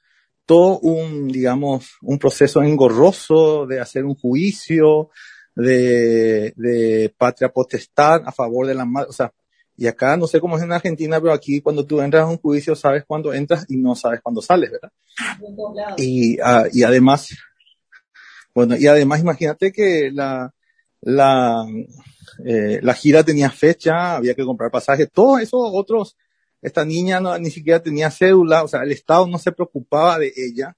todo 0.45 0.79
un, 0.79 1.27
digamos, 1.27 1.97
un 2.01 2.19
proceso 2.19 2.61
engorroso 2.61 3.65
de 3.65 3.79
hacer 3.79 4.05
un 4.05 4.15
juicio, 4.15 5.09
de, 5.55 6.53
de 6.55 7.13
patria 7.17 7.49
potestad 7.49 8.23
a 8.25 8.31
favor 8.31 8.67
de 8.67 8.75
la 8.75 8.85
madre, 8.85 9.09
o 9.09 9.13
sea, 9.13 9.31
y 9.75 9.87
acá 9.87 10.17
no 10.17 10.27
sé 10.27 10.39
cómo 10.39 10.57
es 10.57 10.63
en 10.63 10.71
Argentina, 10.71 11.19
pero 11.19 11.33
aquí 11.33 11.61
cuando 11.61 11.85
tú 11.85 12.01
entras 12.01 12.23
a 12.23 12.27
un 12.27 12.37
juicio 12.37 12.75
sabes 12.75 13.03
cuándo 13.05 13.33
entras 13.33 13.65
y 13.69 13.77
no 13.77 13.95
sabes 13.95 14.21
cuándo 14.21 14.41
sales, 14.41 14.71
¿verdad? 14.71 14.91
Y, 15.97 16.39
uh, 16.39 16.67
y 16.71 16.83
además, 16.83 17.29
bueno, 18.53 18.75
y 18.77 18.87
además 18.87 19.21
imagínate 19.21 19.71
que 19.71 20.11
la, 20.13 20.53
la, 21.01 21.65
eh, 22.45 22.79
la 22.81 22.93
gira 22.93 23.23
tenía 23.23 23.49
fecha, 23.49 24.15
había 24.15 24.35
que 24.35 24.45
comprar 24.45 24.71
pasajes, 24.71 25.09
todos 25.11 25.41
esos 25.41 25.61
otros 25.73 26.15
esta 26.63 26.85
niña 26.85 27.19
no, 27.19 27.37
ni 27.37 27.51
siquiera 27.51 27.83
tenía 27.83 28.09
cédula, 28.09 28.63
o 28.63 28.67
sea, 28.69 28.83
el 28.83 28.91
Estado 28.91 29.27
no 29.27 29.37
se 29.37 29.51
preocupaba 29.51 30.17
de 30.17 30.31
ella 30.35 30.75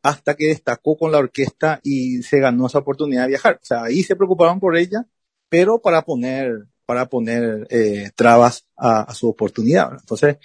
hasta 0.00 0.36
que 0.36 0.46
destacó 0.46 0.96
con 0.96 1.10
la 1.10 1.18
orquesta 1.18 1.80
y 1.82 2.22
se 2.22 2.38
ganó 2.38 2.66
esa 2.66 2.78
oportunidad 2.78 3.22
de 3.22 3.30
viajar. 3.30 3.58
O 3.60 3.64
sea, 3.64 3.84
ahí 3.84 4.02
se 4.02 4.14
preocupaban 4.14 4.60
por 4.60 4.76
ella, 4.76 5.06
pero 5.48 5.80
para 5.80 6.02
poner, 6.02 6.66
para 6.86 7.06
poner 7.06 7.66
eh, 7.70 8.10
trabas 8.14 8.66
a, 8.76 9.12
su 9.14 9.28
oportunidad. 9.28 9.92
Entonces, 9.92 10.36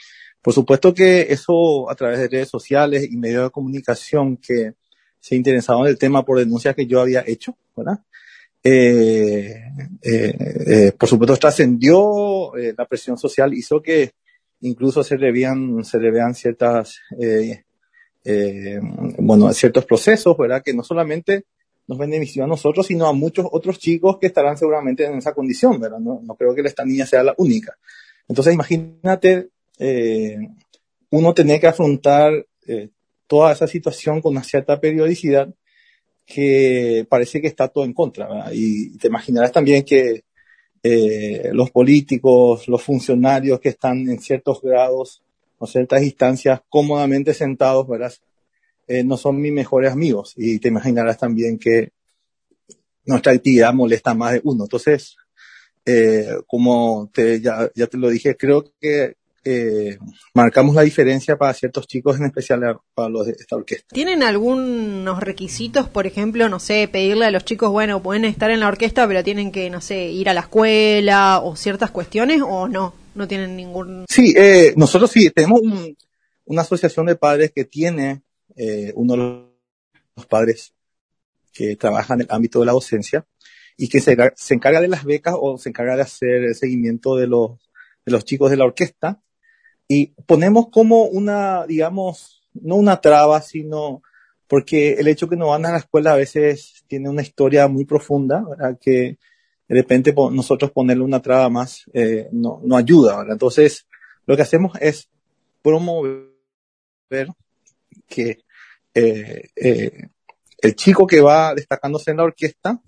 por 0.41 0.53
supuesto 0.53 0.93
que 0.93 1.27
eso 1.29 1.89
a 1.89 1.95
través 1.95 2.19
de 2.19 2.27
redes 2.27 2.49
sociales 2.49 3.07
y 3.11 3.17
medios 3.17 3.43
de 3.43 3.51
comunicación 3.51 4.37
que 4.37 4.73
se 5.19 5.35
interesaban 5.35 5.85
del 5.85 5.97
tema 5.97 6.23
por 6.23 6.39
denuncias 6.39 6.75
que 6.75 6.87
yo 6.87 7.01
había 7.01 7.23
hecho, 7.27 7.57
¿verdad? 7.75 7.99
Eh, 8.63 9.55
eh, 10.01 10.35
eh 10.67 10.91
por 10.97 11.07
supuesto 11.07 11.37
trascendió, 11.37 12.55
eh, 12.57 12.73
la 12.77 12.85
presión 12.85 13.17
social 13.17 13.53
hizo 13.53 13.81
que 13.81 14.11
incluso 14.61 15.03
se 15.03 15.17
le 15.17 15.31
vean, 15.31 15.83
se 15.83 15.99
le 15.99 16.11
vean 16.11 16.35
ciertas, 16.35 16.99
eh, 17.19 17.63
eh, 18.23 18.79
bueno, 19.17 19.51
ciertos 19.53 19.85
procesos, 19.85 20.37
¿verdad? 20.37 20.61
Que 20.63 20.73
no 20.73 20.83
solamente 20.83 21.45
nos 21.89 21.97
benefició 21.97 22.43
a 22.43 22.47
nosotros, 22.47 22.85
sino 22.85 23.07
a 23.07 23.13
muchos 23.13 23.47
otros 23.51 23.79
chicos 23.79 24.19
que 24.19 24.27
estarán 24.27 24.55
seguramente 24.55 25.05
en 25.05 25.17
esa 25.17 25.33
condición, 25.33 25.79
¿verdad? 25.79 25.97
No, 25.97 26.21
creo 26.37 26.53
que 26.53 26.61
esta 26.61 26.85
niña 26.85 27.07
sea 27.07 27.23
la 27.23 27.33
única. 27.39 27.79
Entonces, 28.27 28.53
imagínate, 28.53 29.49
eh, 29.79 30.37
uno 31.09 31.33
tener 31.33 31.59
que 31.59 31.65
afrontar 31.65 32.45
eh, 32.67 32.89
toda 33.25 33.53
esa 33.53 33.65
situación 33.65 34.21
con 34.21 34.33
una 34.33 34.43
cierta 34.43 34.79
periodicidad 34.79 35.49
que 36.27 37.07
parece 37.09 37.41
que 37.41 37.47
está 37.47 37.69
todo 37.69 37.85
en 37.85 37.93
contra, 37.93 38.27
¿verdad? 38.27 38.51
Y 38.53 38.95
te 38.99 39.07
imaginarás 39.07 39.51
también 39.51 39.83
que 39.83 40.25
eh, 40.83 41.49
los 41.53 41.71
políticos, 41.71 42.67
los 42.67 42.83
funcionarios 42.83 43.59
que 43.59 43.69
están 43.69 44.07
en 44.07 44.19
ciertos 44.19 44.61
grados 44.61 45.23
o 45.57 45.65
ciertas 45.65 46.03
instancias 46.03 46.61
cómodamente 46.69 47.33
sentados, 47.33 47.87
¿verdad? 47.87 48.13
Eh, 48.89 49.03
no 49.03 49.17
son 49.17 49.39
mis 49.39 49.53
mejores 49.53 49.91
amigos 49.91 50.33
y 50.35 50.57
te 50.57 50.69
imaginarás 50.69 51.19
también 51.19 51.59
que 51.59 51.91
nuestra 53.05 53.33
actividad 53.33 53.71
molesta 53.71 54.15
más 54.15 54.33
de 54.33 54.41
uno. 54.43 54.63
Entonces, 54.63 55.15
eh, 55.85 56.27
como 56.47 57.07
te, 57.13 57.39
ya, 57.39 57.69
ya 57.75 57.85
te 57.85 57.99
lo 57.99 58.09
dije, 58.09 58.35
creo 58.35 58.65
que 58.81 59.13
eh, 59.45 59.99
marcamos 60.33 60.73
la 60.73 60.81
diferencia 60.81 61.37
para 61.37 61.53
ciertos 61.53 61.85
chicos, 61.85 62.17
en 62.17 62.25
especial 62.25 62.79
para 62.95 63.09
los 63.09 63.27
de 63.27 63.33
esta 63.33 63.57
orquesta. 63.57 63.93
¿Tienen 63.93 64.23
algunos 64.23 65.19
requisitos, 65.19 65.87
por 65.87 66.07
ejemplo, 66.07 66.49
no 66.49 66.59
sé, 66.59 66.89
pedirle 66.91 67.25
a 67.25 67.31
los 67.31 67.45
chicos, 67.45 67.69
bueno, 67.69 68.01
pueden 68.01 68.25
estar 68.25 68.49
en 68.49 68.59
la 68.59 68.69
orquesta, 68.69 69.07
pero 69.07 69.23
tienen 69.23 69.51
que, 69.51 69.69
no 69.69 69.81
sé, 69.81 70.09
ir 70.09 70.29
a 70.29 70.33
la 70.33 70.41
escuela 70.41 71.41
o 71.43 71.55
ciertas 71.55 71.91
cuestiones 71.91 72.41
o 72.41 72.67
no? 72.67 72.95
No 73.13 73.27
tienen 73.27 73.55
ningún... 73.55 74.05
Sí, 74.09 74.33
eh, 74.35 74.73
nosotros 74.75 75.11
sí, 75.11 75.29
tenemos 75.29 75.61
un, 75.61 75.95
una 76.45 76.63
asociación 76.63 77.05
de 77.05 77.15
padres 77.15 77.51
que 77.53 77.65
tiene 77.65 78.23
eh, 78.59 78.91
uno 78.95 79.13
de 79.13 79.19
los 80.17 80.25
padres 80.25 80.73
que 81.53 81.77
trabaja 81.77 82.13
en 82.13 82.21
el 82.21 82.27
ámbito 82.29 82.59
de 82.59 82.65
la 82.65 82.73
docencia 82.73 83.25
y 83.77 83.87
que 83.87 84.01
se, 84.01 84.17
se 84.35 84.53
encarga 84.53 84.81
de 84.81 84.89
las 84.89 85.05
becas 85.05 85.33
o 85.39 85.57
se 85.57 85.69
encarga 85.69 85.95
de 85.95 86.01
hacer 86.01 86.43
el 86.43 86.55
seguimiento 86.55 87.15
de 87.15 87.27
los, 87.27 87.51
de 88.05 88.11
los 88.11 88.25
chicos 88.25 88.51
de 88.51 88.57
la 88.57 88.65
orquesta 88.65 89.21
y 89.87 90.07
ponemos 90.25 90.67
como 90.69 91.05
una, 91.05 91.65
digamos, 91.65 92.43
no 92.53 92.75
una 92.75 92.99
traba, 92.99 93.41
sino 93.41 94.03
porque 94.47 94.95
el 94.95 95.07
hecho 95.07 95.29
que 95.29 95.37
no 95.37 95.47
van 95.47 95.65
a 95.65 95.71
la 95.71 95.77
escuela 95.77 96.11
a 96.11 96.17
veces 96.17 96.83
tiene 96.87 97.07
una 97.07 97.21
historia 97.21 97.69
muy 97.69 97.85
profunda, 97.85 98.43
¿verdad? 98.45 98.77
que 98.81 99.17
de 99.69 99.75
repente 99.75 100.13
nosotros 100.13 100.71
ponerle 100.71 101.05
una 101.05 101.21
traba 101.21 101.49
más 101.49 101.85
eh, 101.93 102.27
no, 102.33 102.59
no 102.61 102.75
ayuda. 102.75 103.19
¿verdad? 103.19 103.33
Entonces, 103.33 103.87
lo 104.25 104.35
que 104.35 104.41
hacemos 104.41 104.73
es 104.81 105.07
promover 105.61 106.27
que 108.05 108.39
eh, 108.93 109.49
eh, 109.55 110.09
el 110.57 110.75
chico 110.75 111.07
que 111.07 111.21
va 111.21 111.53
destacándose 111.53 112.11
en 112.11 112.17
la 112.17 112.23
orquesta 112.23 112.81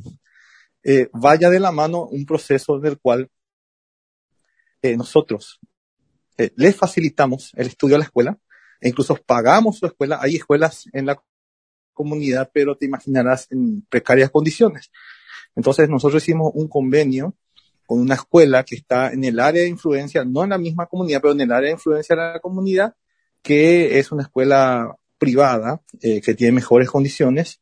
eh, 0.84 1.10
vaya 1.14 1.50
de 1.50 1.60
la 1.60 1.72
mano 1.72 2.06
un 2.06 2.26
proceso 2.26 2.80
del 2.80 3.00
cual 3.00 3.30
nosotros 4.84 5.60
les 6.56 6.76
facilitamos 6.76 7.52
el 7.56 7.68
estudio 7.68 7.98
a 7.98 8.00
la 8.00 8.06
escuela 8.06 8.40
e 8.80 8.90
incluso 8.90 9.16
pagamos 9.16 9.78
su 9.78 9.86
escuela. 9.86 10.18
Hay 10.20 10.38
escuelas 10.38 10.86
en 10.92 11.06
la 11.06 11.22
comunidad, 11.94 12.50
pero 12.52 12.76
te 12.76 12.88
imaginarás 12.88 13.48
en 13.52 13.84
precarias 13.84 14.32
condiciones. 14.32 14.90
Entonces 15.56 15.88
nosotros 15.88 16.24
hicimos 16.24 16.52
un 16.56 16.68
convenio 16.68 17.36
con 17.86 18.00
una 18.00 18.16
escuela 18.16 18.64
que 18.64 18.76
está 18.76 19.12
en 19.12 19.24
el 19.24 19.40
área 19.40 19.62
de 19.62 19.68
influencia, 19.68 20.26
no 20.26 20.44
en 20.44 20.50
la 20.50 20.58
misma 20.58 20.88
comunidad, 20.88 21.22
pero 21.22 21.34
en 21.34 21.42
el 21.42 21.52
área 21.52 21.68
de 21.68 21.74
influencia 21.74 22.16
de 22.16 22.22
la 22.22 22.40
comunidad, 22.40 22.96
que 23.44 24.00
es 24.00 24.12
una 24.12 24.24
escuela 24.24 24.96
privada, 25.22 25.80
eh, 26.02 26.20
que 26.20 26.34
tiene 26.34 26.54
mejores 26.54 26.90
condiciones, 26.90 27.62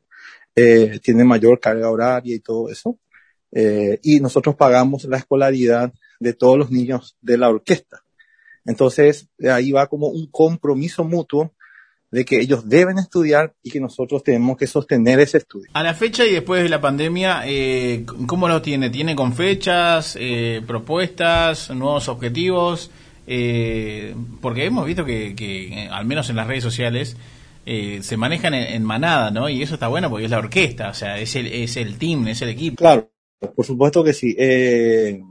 eh, 0.55 0.97
tiene 1.03 1.25
mayor 1.25 1.59
carga 1.59 1.91
horaria 1.91 2.33
y 2.33 2.39
todo 2.39 2.69
eso. 2.69 2.97
Eh, 3.51 3.99
y 4.01 4.21
nosotros 4.21 4.55
pagamos 4.55 5.03
la 5.03 5.17
escolaridad 5.17 5.91
de 6.21 6.33
todos 6.33 6.57
los 6.57 6.71
niños 6.71 7.17
de 7.21 7.37
la 7.37 7.49
orquesta. 7.49 8.01
Entonces, 8.65 9.27
ahí 9.51 9.73
va 9.73 9.87
como 9.87 10.07
un 10.07 10.27
compromiso 10.27 11.03
mutuo 11.03 11.51
de 12.11 12.23
que 12.23 12.39
ellos 12.39 12.69
deben 12.69 12.97
estudiar 12.97 13.53
y 13.61 13.71
que 13.71 13.81
nosotros 13.81 14.23
tenemos 14.23 14.55
que 14.55 14.65
sostener 14.65 15.19
ese 15.19 15.39
estudio. 15.39 15.69
A 15.73 15.83
la 15.83 15.93
fecha 15.93 16.25
y 16.25 16.31
después 16.31 16.63
de 16.63 16.69
la 16.69 16.79
pandemia, 16.79 17.43
¿cómo 18.25 18.47
lo 18.47 18.61
tiene? 18.61 18.89
¿Tiene 18.89 19.17
con 19.17 19.33
fechas, 19.33 20.17
propuestas, 20.65 21.71
nuevos 21.71 22.07
objetivos? 22.07 22.89
Porque 23.25 24.65
hemos 24.65 24.85
visto 24.85 25.03
que, 25.03 25.89
al 25.91 26.05
menos 26.05 26.29
en 26.29 26.37
las 26.37 26.47
redes 26.47 26.63
sociales, 26.63 27.17
eh, 27.71 27.99
se 28.01 28.17
manejan 28.17 28.55
en, 28.55 28.83
manada, 28.83 29.29
¿no? 29.29 29.47
Y 29.47 29.61
eso 29.61 29.75
está 29.75 29.87
bueno 29.87 30.09
porque 30.09 30.25
es 30.25 30.31
la 30.31 30.39
orquesta, 30.39 30.89
o 30.89 30.93
sea, 30.93 31.19
es 31.19 31.35
el, 31.35 31.45
es 31.45 31.77
el 31.77 31.99
team, 31.99 32.27
es 32.27 32.41
el 32.41 32.49
equipo. 32.49 32.77
Claro, 32.77 33.11
por 33.55 33.63
supuesto 33.63 34.03
que 34.03 34.13
sí. 34.13 34.35
Eh, 34.37 35.21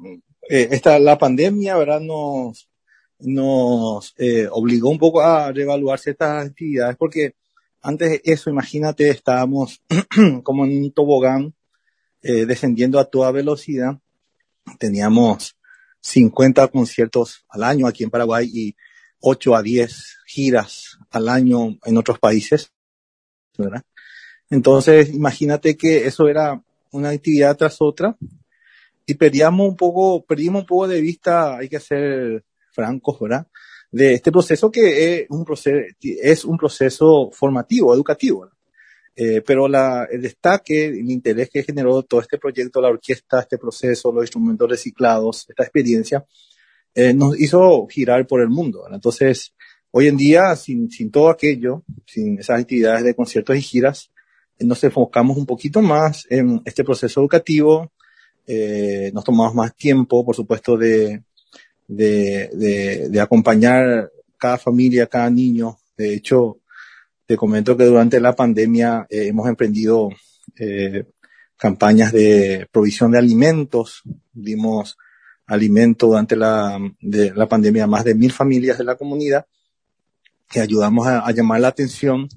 eh, 0.48 0.68
esta, 0.70 0.98
la 1.00 1.18
pandemia, 1.18 1.76
¿verdad? 1.76 2.00
Nos, 2.00 2.68
nos 3.18 4.14
eh, 4.18 4.46
obligó 4.50 4.88
un 4.88 4.98
poco 4.98 5.20
a 5.20 5.50
reevaluar 5.50 5.98
ciertas 5.98 6.46
actividades 6.46 6.96
porque 6.96 7.34
antes 7.82 8.10
de 8.10 8.20
eso, 8.24 8.50
imagínate, 8.50 9.10
estábamos 9.10 9.82
como 10.42 10.64
en 10.64 10.84
un 10.84 10.92
tobogán 10.92 11.54
eh, 12.22 12.46
descendiendo 12.46 12.98
a 12.98 13.04
toda 13.04 13.30
velocidad. 13.30 13.98
Teníamos 14.78 15.56
50 16.00 16.68
conciertos 16.68 17.44
al 17.48 17.64
año 17.64 17.86
aquí 17.86 18.04
en 18.04 18.10
Paraguay 18.10 18.50
y 18.52 18.76
8 19.20 19.54
a 19.56 19.62
10 19.62 20.18
giras 20.26 20.98
al 21.10 21.28
año 21.28 21.78
en 21.84 21.96
otros 21.96 22.18
países. 22.18 22.72
¿verdad? 23.56 23.82
Entonces, 24.50 25.12
imagínate 25.12 25.76
que 25.76 26.06
eso 26.06 26.28
era 26.28 26.62
una 26.92 27.10
actividad 27.10 27.56
tras 27.56 27.76
otra 27.80 28.16
y 29.04 29.14
perdíamos 29.14 29.68
un 29.68 29.76
poco, 29.76 30.24
perdimos 30.24 30.62
un 30.62 30.66
poco 30.66 30.88
de 30.88 31.00
vista, 31.00 31.56
hay 31.58 31.68
que 31.68 31.80
ser 31.80 32.44
francos, 32.70 33.18
¿verdad? 33.20 33.46
De 33.90 34.14
este 34.14 34.30
proceso 34.30 34.70
que 34.70 35.20
es 35.22 35.26
un 35.30 35.44
proceso, 35.44 35.78
es 36.00 36.44
un 36.44 36.58
proceso 36.58 37.30
formativo, 37.32 37.94
educativo. 37.94 38.40
¿verdad? 38.40 38.58
Eh, 39.20 39.42
pero 39.44 39.66
la, 39.66 40.06
el 40.08 40.22
destaque, 40.22 40.86
el 40.86 41.10
interés 41.10 41.50
que 41.50 41.64
generó 41.64 42.04
todo 42.04 42.20
este 42.20 42.38
proyecto, 42.38 42.80
la 42.80 42.88
orquesta, 42.88 43.40
este 43.40 43.58
proceso, 43.58 44.12
los 44.12 44.22
instrumentos 44.22 44.70
reciclados, 44.70 45.44
esta 45.48 45.64
experiencia, 45.64 46.24
eh, 46.98 47.14
nos 47.14 47.38
hizo 47.38 47.86
girar 47.86 48.26
por 48.26 48.40
el 48.40 48.48
mundo. 48.48 48.84
Entonces, 48.90 49.54
hoy 49.92 50.08
en 50.08 50.16
día, 50.16 50.56
sin, 50.56 50.90
sin 50.90 51.12
todo 51.12 51.28
aquello, 51.28 51.84
sin 52.06 52.40
esas 52.40 52.60
actividades 52.60 53.04
de 53.04 53.14
conciertos 53.14 53.56
y 53.56 53.62
giras, 53.62 54.10
eh, 54.58 54.64
nos 54.64 54.82
enfocamos 54.82 55.36
un 55.36 55.46
poquito 55.46 55.80
más 55.80 56.26
en 56.28 56.60
este 56.64 56.82
proceso 56.82 57.20
educativo, 57.20 57.92
eh, 58.48 59.12
nos 59.14 59.22
tomamos 59.22 59.54
más 59.54 59.76
tiempo, 59.76 60.24
por 60.24 60.34
supuesto, 60.34 60.76
de, 60.76 61.22
de, 61.86 62.50
de, 62.52 63.08
de, 63.10 63.20
acompañar 63.20 64.10
cada 64.36 64.58
familia, 64.58 65.06
cada 65.06 65.30
niño. 65.30 65.78
De 65.96 66.14
hecho, 66.14 66.58
te 67.26 67.36
comento 67.36 67.76
que 67.76 67.84
durante 67.84 68.18
la 68.18 68.34
pandemia 68.34 69.06
eh, 69.08 69.28
hemos 69.28 69.46
emprendido 69.48 70.08
eh, 70.58 71.04
campañas 71.56 72.10
de 72.10 72.66
provisión 72.72 73.12
de 73.12 73.18
alimentos. 73.18 74.02
Dimos 74.32 74.98
alimento 75.48 76.06
durante 76.06 76.36
la, 76.36 76.78
de 77.00 77.32
la 77.34 77.48
pandemia 77.48 77.84
a 77.84 77.88
más 77.88 78.04
de 78.04 78.14
mil 78.14 78.30
familias 78.30 78.78
de 78.78 78.84
la 78.84 78.96
comunidad 78.96 79.46
que 80.48 80.60
ayudamos 80.60 81.06
a, 81.06 81.26
a 81.26 81.32
llamar 81.32 81.60
la 81.60 81.68
atención 81.68 82.28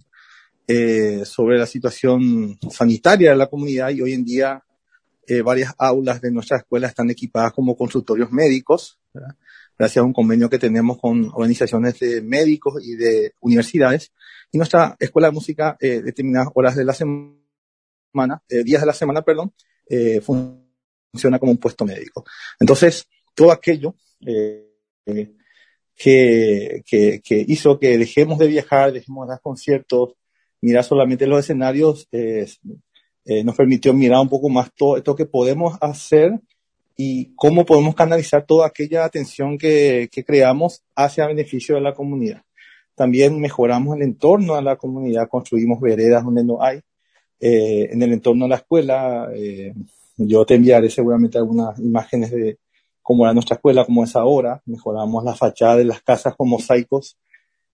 eh, 0.67 1.24
sobre 1.26 1.58
la 1.58 1.65
situación 1.65 2.58
sanitaria 2.69 3.32
de 3.32 3.38
la 3.38 3.47
comunidad 3.47 3.89
y 3.89 4.02
hoy 4.02 4.13
en 4.13 4.26
día 4.26 4.63
eh, 5.28 5.41
varias 5.41 5.74
aulas 5.78 6.21
de 6.21 6.32
nuestra 6.32 6.58
escuela 6.58 6.88
están 6.88 7.10
equipadas 7.10 7.54
como 7.54 7.76
consultorios 7.76 8.32
médicos, 8.32 9.00
¿verdad? 9.13 9.36
gracias 9.82 10.04
a 10.04 10.06
un 10.06 10.13
convenio 10.13 10.47
que 10.47 10.60
tenemos 10.60 11.00
con 11.00 11.32
organizaciones 11.34 12.00
de 12.00 12.21
médicos 12.21 12.86
y 12.86 12.95
de 12.95 13.34
universidades. 13.39 14.12
Y 14.52 14.58
nuestra 14.60 14.95
escuela 15.00 15.30
de 15.30 15.34
música, 15.34 15.76
eh, 15.80 16.02
determinadas 16.02 16.50
horas 16.54 16.76
de 16.76 16.86
la 16.86 16.93
semana, 16.93 18.43
eh, 18.47 18.63
días 18.63 18.82
de 18.82 18.86
la 18.86 18.93
semana, 18.93 19.24
perdón, 19.24 19.54
eh, 19.89 20.21
funciona 21.12 21.39
como 21.39 21.52
un 21.52 21.58
puesto 21.58 21.86
médico. 21.86 22.26
Entonces, 22.60 23.08
todo 23.36 23.52
aquello 23.52 23.95
eh, 24.26 24.67
que, 25.95 26.84
que, 26.86 27.21
que, 27.24 27.45
hizo 27.47 27.80
que 27.80 27.97
dejemos 27.97 28.39
de 28.39 28.47
viajar, 28.47 28.93
dejemos 28.93 29.28
de 29.28 29.32
dar 29.32 29.41
conciertos, 29.41 30.13
mirar 30.62 30.84
solamente 30.84 31.28
los 31.28 31.39
escenarios, 31.39 32.08
eh, 32.12 32.47
eh, 33.26 33.43
nos 33.43 33.56
permitió 33.56 33.93
mirar 33.93 34.21
un 34.21 34.30
poco 34.30 34.50
más 34.50 34.71
todo 34.76 34.97
esto 34.97 35.15
que 35.15 35.26
podemos 35.26 35.78
hacer 35.82 36.39
y 36.95 37.34
cómo 37.36 37.65
podemos 37.65 37.95
canalizar 37.95 38.45
toda 38.45 38.67
aquella 38.67 39.06
atención 39.06 39.58
que, 39.58 40.10
que 40.12 40.24
creamos 40.24 40.84
hacia 40.95 41.28
beneficio 41.28 41.76
de 41.76 41.82
la 41.82 41.93
comunidad. 41.93 42.43
También 42.95 43.39
mejoramos 43.39 43.95
el 43.95 44.04
entorno 44.04 44.56
de 44.56 44.62
la 44.62 44.76
comunidad, 44.76 45.28
construimos 45.28 45.80
veredas 45.80 46.24
donde 46.24 46.43
no 46.43 46.62
hay. 46.62 46.82
Eh, 47.39 47.89
en 47.91 48.02
el 48.04 48.13
entorno 48.13 48.45
de 48.45 48.50
la 48.50 48.58
escuela, 48.58 49.32
eh, 49.34 49.74
yo 50.27 50.45
te 50.45 50.55
enviaré 50.55 50.89
seguramente 50.89 51.38
algunas 51.38 51.79
imágenes 51.79 52.31
de 52.31 52.60
cómo 53.01 53.25
era 53.25 53.34
nuestra 53.34 53.55
escuela, 53.55 53.86
cómo 53.86 54.03
es 54.03 54.15
ahora. 54.15 54.62
Mejoramos 54.65 55.23
la 55.23 55.36
fachada 55.36 55.77
de 55.77 55.86
las 55.86 56.01
casas 56.01 56.36
con 56.36 56.49
mosaicos 56.49 57.17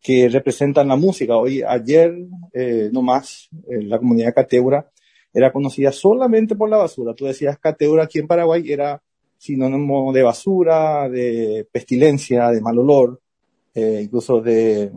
que 0.01 0.29
representan 0.29 0.87
la 0.87 0.95
música. 0.95 1.37
Hoy, 1.37 1.63
ayer, 1.63 2.15
eh, 2.53 2.89
no 2.91 3.01
más, 3.01 3.49
la 3.67 3.97
comunidad 3.97 4.33
Cateura 4.33 4.89
era 5.33 5.51
conocida 5.51 5.91
solamente 5.91 6.55
por 6.55 6.69
la 6.69 6.77
basura. 6.77 7.13
Tú 7.13 7.25
decías 7.25 7.59
Cateura 7.59 8.03
aquí 8.03 8.19
en 8.19 8.27
Paraguay 8.27 8.71
era 8.71 9.01
sinónimo 9.37 10.11
de 10.11 10.23
basura, 10.23 11.09
de 11.09 11.67
pestilencia, 11.71 12.49
de 12.49 12.61
mal 12.61 12.79
olor, 12.79 13.21
eh, 13.73 14.01
incluso 14.03 14.41
de, 14.41 14.91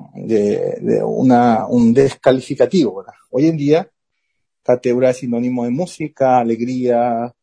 una, 1.04 1.66
un 1.66 1.92
descalificativo. 1.92 3.04
Hoy 3.30 3.46
en 3.46 3.56
día, 3.56 3.90
Cateura 4.62 5.10
es 5.10 5.18
sinónimo 5.18 5.64
de 5.64 5.70
música, 5.70 6.38
alegría, 6.38 7.34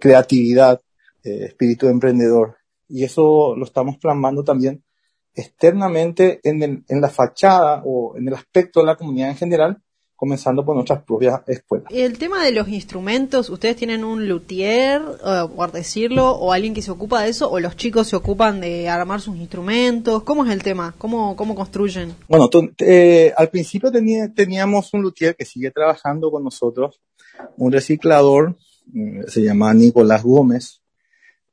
creatividad, 0.00 0.80
espíritu 1.22 1.88
emprendedor. 1.88 2.56
Y 2.88 3.04
eso 3.04 3.54
lo 3.56 3.64
estamos 3.64 3.98
plasmando 3.98 4.42
también 4.44 4.82
externamente 5.38 6.40
en, 6.42 6.62
el, 6.62 6.84
en 6.88 7.00
la 7.00 7.08
fachada 7.08 7.82
o 7.84 8.16
en 8.16 8.26
el 8.26 8.34
aspecto 8.34 8.80
de 8.80 8.86
la 8.86 8.96
comunidad 8.96 9.30
en 9.30 9.36
general, 9.36 9.80
comenzando 10.16 10.64
por 10.64 10.74
nuestras 10.74 11.04
propias 11.04 11.42
escuelas. 11.46 11.86
El 11.92 12.18
tema 12.18 12.44
de 12.44 12.50
los 12.50 12.66
instrumentos, 12.68 13.48
¿ustedes 13.50 13.76
tienen 13.76 14.02
un 14.02 14.26
luthier, 14.26 15.00
uh, 15.00 15.48
por 15.54 15.70
decirlo, 15.70 16.32
o 16.32 16.52
alguien 16.52 16.74
que 16.74 16.82
se 16.82 16.90
ocupa 16.90 17.22
de 17.22 17.28
eso, 17.28 17.48
o 17.48 17.60
los 17.60 17.76
chicos 17.76 18.08
se 18.08 18.16
ocupan 18.16 18.60
de 18.60 18.88
armar 18.88 19.20
sus 19.20 19.36
instrumentos? 19.36 20.24
¿Cómo 20.24 20.44
es 20.44 20.50
el 20.50 20.64
tema? 20.64 20.92
¿Cómo, 20.98 21.36
cómo 21.36 21.54
construyen? 21.54 22.16
Bueno, 22.26 22.50
eh, 22.78 23.32
al 23.36 23.48
principio 23.48 23.92
tenía, 23.92 24.32
teníamos 24.34 24.92
un 24.92 25.02
luthier 25.02 25.36
que 25.36 25.44
sigue 25.44 25.70
trabajando 25.70 26.32
con 26.32 26.42
nosotros, 26.42 27.00
un 27.56 27.72
reciclador, 27.72 28.56
se 29.26 29.42
llama 29.42 29.74
Nicolás 29.74 30.22
Gómez. 30.22 30.80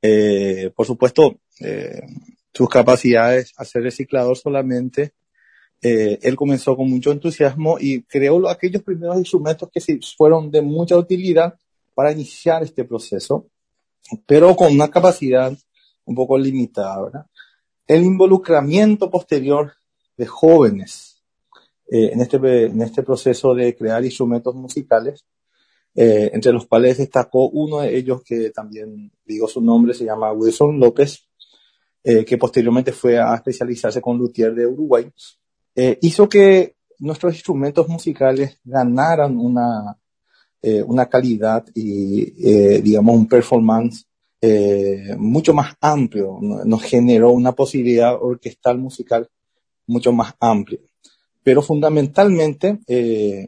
Eh, 0.02 0.72
por 0.76 0.86
supuesto, 0.86 1.40
eh, 1.60 2.02
sus 2.54 2.70
capacidades 2.70 3.54
a 3.58 3.66
ser 3.66 3.84
reciclador 3.84 4.38
solamente 4.38 5.14
eh, 5.82 6.20
él 6.22 6.36
comenzó 6.36 6.76
con 6.76 6.90
mucho 6.90 7.12
entusiasmo 7.12 7.78
y 7.80 8.02
creó 8.04 8.48
aquellos 8.50 8.82
primeros 8.82 9.18
instrumentos 9.18 9.70
que 9.72 9.82
sí 9.82 10.00
fueron 10.18 10.50
de 10.50 10.62
mucha 10.62 10.98
utilidad 10.98 11.60
para 11.94 12.12
iniciar 12.12 12.64
este 12.64 12.86
proceso, 12.86 13.48
pero 14.26 14.56
con 14.56 14.74
una 14.74 14.90
capacidad 14.90 15.56
un 16.06 16.16
poco 16.16 16.38
limitada. 16.38 17.30
El 17.88 18.04
involucramiento 18.04 19.12
posterior 19.12 19.74
de 20.18 20.26
jóvenes 20.26 21.22
en, 21.88 22.20
este, 22.20 22.38
en 22.66 22.82
este 22.82 23.04
proceso 23.04 23.54
de 23.54 23.76
crear 23.76 24.04
instrumentos 24.04 24.56
musicales, 24.56 25.24
eh, 25.96 26.30
entre 26.34 26.52
los 26.52 26.68
cuales 26.68 26.98
destacó 26.98 27.50
uno 27.50 27.80
de 27.80 27.98
ellos 27.98 28.22
que 28.24 28.52
también 28.52 29.12
digo 29.26 29.48
su 29.48 29.62
nombre, 29.62 29.94
se 29.94 30.06
llama 30.06 30.32
Wilson 30.32 30.80
López, 30.80 31.28
eh, 32.04 32.24
que 32.24 32.38
posteriormente 32.38 32.92
fue 32.92 33.18
a 33.18 33.34
especializarse 33.36 34.02
con 34.02 34.18
luthier 34.18 34.54
de 34.54 34.68
Uruguay 34.68 35.12
eh, 35.76 35.98
hizo 36.02 36.30
que 36.30 36.76
nuestros 37.00 37.34
instrumentos 37.34 37.88
musicales 37.90 38.58
ganaran 38.64 39.38
una, 39.38 39.98
eh, 40.62 40.82
una 40.82 41.08
calidad 41.08 41.66
y, 41.76 42.34
eh, 42.50 42.82
digamos, 42.82 43.16
un 43.16 43.28
performance 43.28 44.06
eh, 44.40 45.16
mucho 45.18 45.54
más 45.54 45.76
amplio. 45.82 46.40
Nos 46.42 46.84
generó 46.84 47.32
una 47.32 47.52
posibilidad 47.52 48.16
orquestal 48.16 48.78
musical 48.78 49.28
mucho 49.88 50.14
más 50.14 50.34
amplia. 50.40 50.80
Pero 51.44 51.62
fundamentalmente 51.62 52.80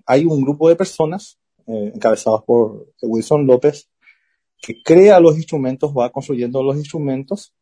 hay 0.05 0.25
un 0.25 0.43
grupo 0.43 0.69
de 0.69 0.75
personas, 0.75 1.39
eh, 1.67 1.91
encabezados 1.93 2.43
por 2.43 2.93
Wilson 3.01 3.45
López, 3.45 3.89
que 4.61 4.81
crea 4.83 5.19
los 5.19 5.37
instrumentos, 5.37 5.93
va 5.93 6.11
construyendo 6.11 6.63
los 6.63 6.77
instrumentos 6.77 7.53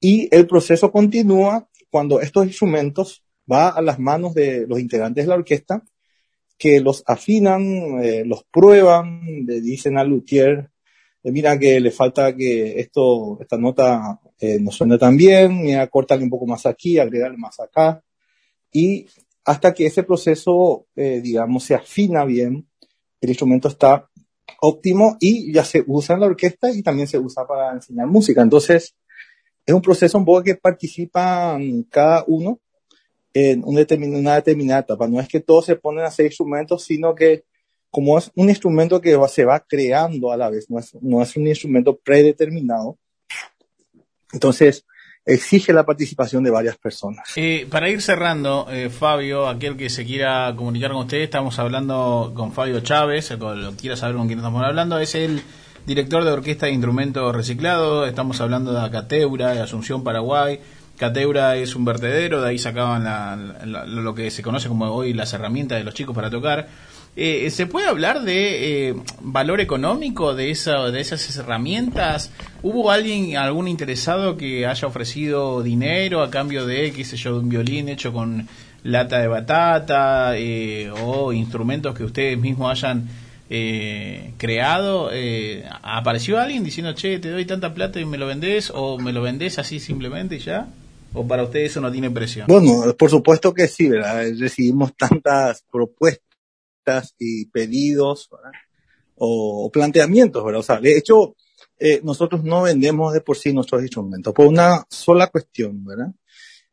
y 0.00 0.28
el 0.34 0.46
proceso 0.46 0.90
continúa 0.90 1.68
cuando 1.90 2.20
estos 2.20 2.46
instrumentos 2.46 3.24
va 3.50 3.68
a 3.68 3.82
las 3.82 3.98
manos 3.98 4.34
de 4.34 4.66
los 4.66 4.80
integrantes 4.80 5.24
de 5.24 5.28
la 5.28 5.34
orquesta 5.36 5.84
que 6.58 6.80
los 6.80 7.02
afinan, 7.06 8.02
eh, 8.02 8.24
los 8.24 8.44
prueban, 8.44 9.20
le 9.46 9.60
dicen 9.60 9.98
al 9.98 10.08
luthier, 10.08 10.70
eh, 11.22 11.32
mira 11.32 11.58
que 11.58 11.80
le 11.80 11.90
falta 11.90 12.36
que 12.36 12.78
esto, 12.78 13.38
esta 13.40 13.58
nota 13.58 14.20
eh, 14.38 14.58
no 14.60 14.70
suene 14.70 14.96
tan 14.96 15.16
bien, 15.16 15.62
mira, 15.62 15.86
cortarle 15.88 16.24
un 16.24 16.30
poco 16.30 16.46
más 16.46 16.64
aquí, 16.66 16.98
agregarle 16.98 17.36
más 17.36 17.58
acá, 17.58 18.02
y 18.72 19.06
hasta 19.44 19.74
que 19.74 19.86
ese 19.86 20.04
proceso, 20.04 20.86
digamos, 20.94 21.64
se 21.64 21.74
afina 21.74 22.24
bien, 22.24 22.68
el 23.22 23.30
instrumento 23.30 23.68
está 23.68 24.06
óptimo 24.60 25.16
y 25.20 25.52
ya 25.52 25.64
se 25.64 25.82
usa 25.86 26.14
en 26.14 26.20
la 26.20 26.26
orquesta 26.26 26.70
y 26.70 26.82
también 26.82 27.08
se 27.08 27.18
usa 27.18 27.46
para 27.46 27.72
enseñar 27.72 28.06
música. 28.06 28.42
Entonces, 28.42 28.94
es 29.64 29.74
un 29.74 29.80
proceso 29.80 30.18
un 30.18 30.24
poco 30.24 30.42
que 30.42 30.56
participan 30.56 31.84
cada 31.84 32.24
uno 32.26 32.60
en 33.32 33.62
una 33.64 33.80
determinada 33.80 34.80
etapa. 34.80 35.08
No 35.08 35.20
es 35.20 35.28
que 35.28 35.40
todos 35.40 35.64
se 35.64 35.76
ponen 35.76 36.04
a 36.04 36.08
hacer 36.08 36.26
instrumentos, 36.26 36.84
sino 36.84 37.14
que 37.14 37.44
como 37.90 38.18
es 38.18 38.30
un 38.34 38.48
instrumento 38.48 39.00
que 39.00 39.18
se 39.28 39.44
va 39.44 39.60
creando 39.60 40.32
a 40.32 40.36
la 40.36 40.50
vez, 40.50 40.66
no 40.68 41.22
es 41.22 41.36
un 41.36 41.46
instrumento 41.46 41.96
predeterminado, 41.96 42.98
entonces 44.32 44.86
exige 45.24 45.72
la 45.72 45.84
participación 45.84 46.42
de 46.42 46.50
varias 46.50 46.76
personas. 46.76 47.28
Eh, 47.36 47.66
para 47.70 47.88
ir 47.88 48.02
cerrando, 48.02 48.66
eh, 48.70 48.90
Fabio, 48.90 49.48
aquel 49.48 49.76
que 49.76 49.88
se 49.88 50.04
quiera 50.04 50.52
comunicar 50.56 50.90
con 50.90 51.00
usted, 51.00 51.18
estamos 51.18 51.58
hablando 51.58 52.32
con 52.34 52.52
Fabio 52.52 52.80
Chávez, 52.80 53.30
el 53.30 53.38
quiera 53.80 53.96
saber 53.96 54.16
con 54.16 54.26
quién 54.26 54.38
estamos 54.40 54.62
hablando, 54.64 54.98
es 54.98 55.14
el 55.14 55.42
director 55.86 56.24
de 56.24 56.32
Orquesta 56.32 56.66
de 56.66 56.72
Instrumentos 56.72 57.34
Reciclados, 57.34 58.08
estamos 58.08 58.40
hablando 58.40 58.72
de 58.72 58.80
Acateura, 58.80 59.54
de 59.54 59.60
Asunción, 59.60 60.04
Paraguay, 60.04 60.60
Cateura 61.02 61.56
es 61.56 61.74
un 61.74 61.84
vertedero, 61.84 62.42
de 62.42 62.50
ahí 62.50 62.58
sacaban 62.58 63.04
lo 63.86 64.14
que 64.14 64.30
se 64.30 64.42
conoce 64.42 64.68
como 64.68 64.84
hoy 64.86 65.12
las 65.12 65.32
herramientas 65.32 65.78
de 65.78 65.84
los 65.84 65.94
chicos 65.94 66.14
para 66.14 66.30
tocar. 66.30 66.68
Eh, 67.14 67.50
¿Se 67.50 67.66
puede 67.66 67.88
hablar 67.88 68.22
de 68.22 68.88
eh, 68.88 68.94
valor 69.20 69.60
económico 69.60 70.34
de, 70.34 70.46
de 70.46 71.00
esas 71.00 71.36
herramientas? 71.36 72.30
¿Hubo 72.62 72.90
alguien, 72.90 73.36
algún 73.36 73.68
interesado 73.68 74.38
que 74.38 74.66
haya 74.66 74.88
ofrecido 74.88 75.62
dinero 75.62 76.22
a 76.22 76.30
cambio 76.30 76.64
de, 76.64 76.90
qué 76.92 77.04
sé 77.04 77.18
yo, 77.18 77.34
de 77.34 77.40
un 77.40 77.48
violín 77.50 77.90
hecho 77.90 78.14
con 78.14 78.48
lata 78.82 79.18
de 79.18 79.28
batata 79.28 80.38
eh, 80.38 80.90
o 80.90 81.34
instrumentos 81.34 81.94
que 81.94 82.04
ustedes 82.04 82.38
mismos 82.38 82.70
hayan 82.70 83.08
creado? 84.38 85.10
¿Apareció 85.82 86.40
alguien 86.40 86.64
diciendo, 86.64 86.94
che, 86.94 87.18
te 87.18 87.28
doy 87.28 87.44
tanta 87.44 87.74
plata 87.74 88.00
y 88.00 88.06
me 88.06 88.16
lo 88.16 88.26
vendés 88.26 88.72
o 88.74 88.98
me 88.98 89.12
lo 89.12 89.20
vendés 89.20 89.58
así 89.58 89.78
simplemente 89.78 90.36
y 90.36 90.38
ya? 90.38 90.68
¿O 91.12 91.28
para 91.28 91.42
ustedes 91.42 91.72
eso 91.72 91.82
no 91.82 91.92
tiene 91.92 92.10
presión? 92.10 92.46
Bueno, 92.48 92.94
por 92.96 93.10
supuesto 93.10 93.52
que 93.52 93.68
sí, 93.68 93.90
¿verdad? 93.90 94.24
Recibimos 94.38 94.96
tantas 94.96 95.62
propuestas 95.70 96.31
y 97.18 97.46
pedidos 97.46 98.28
o, 99.16 99.70
planteamientos, 99.72 100.44
¿verdad? 100.44 100.60
O 100.60 100.64
sea, 100.64 100.80
de 100.80 100.96
hecho, 100.96 101.36
eh, 101.78 102.00
nosotros 102.02 102.42
no 102.44 102.62
vendemos 102.62 103.12
de 103.12 103.20
por 103.20 103.36
sí 103.36 103.52
nuestros 103.52 103.82
instrumentos, 103.82 104.34
por 104.34 104.46
una 104.46 104.84
sola 104.88 105.28
cuestión, 105.28 105.84
¿verdad? 105.84 106.12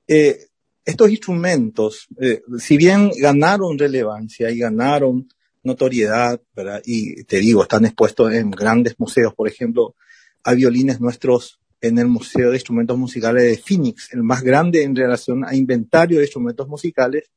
Eh, 0.08 0.48
estos 0.84 1.10
instrumentos, 1.12 2.08
eh, 2.20 2.42
si 2.58 2.78
bien 2.78 3.12
ganaron 3.20 3.78
relevancia 3.78 4.50
y 4.50 4.58
ganaron 4.58 5.28
notoriedad, 5.64 6.42
¿verdad? 6.56 6.82
Y 6.86 7.24
te 7.26 7.38
digo, 7.38 7.62
están 7.62 7.86
expuestos 7.86 8.34
en 8.34 8.50
grandes 8.50 8.96
museos, 9.00 9.34
por 9.36 9.48
ejemplo, 9.48 9.96
hay 10.44 10.56
violines 10.58 11.00
nuestros 11.00 11.60
en 11.82 11.98
el 11.98 12.08
Museo 12.08 12.50
de 12.50 12.58
Instrumentos 12.58 12.98
Musicales 12.98 13.44
de 13.44 13.58
Phoenix, 13.58 14.14
el 14.14 14.24
más 14.24 14.42
grande 14.42 14.84
en 14.84 14.96
relación 14.96 15.46
a 15.46 15.56
inventario 15.56 16.18
de 16.18 16.26
instrumentos 16.26 16.68
musicales. 16.68 17.30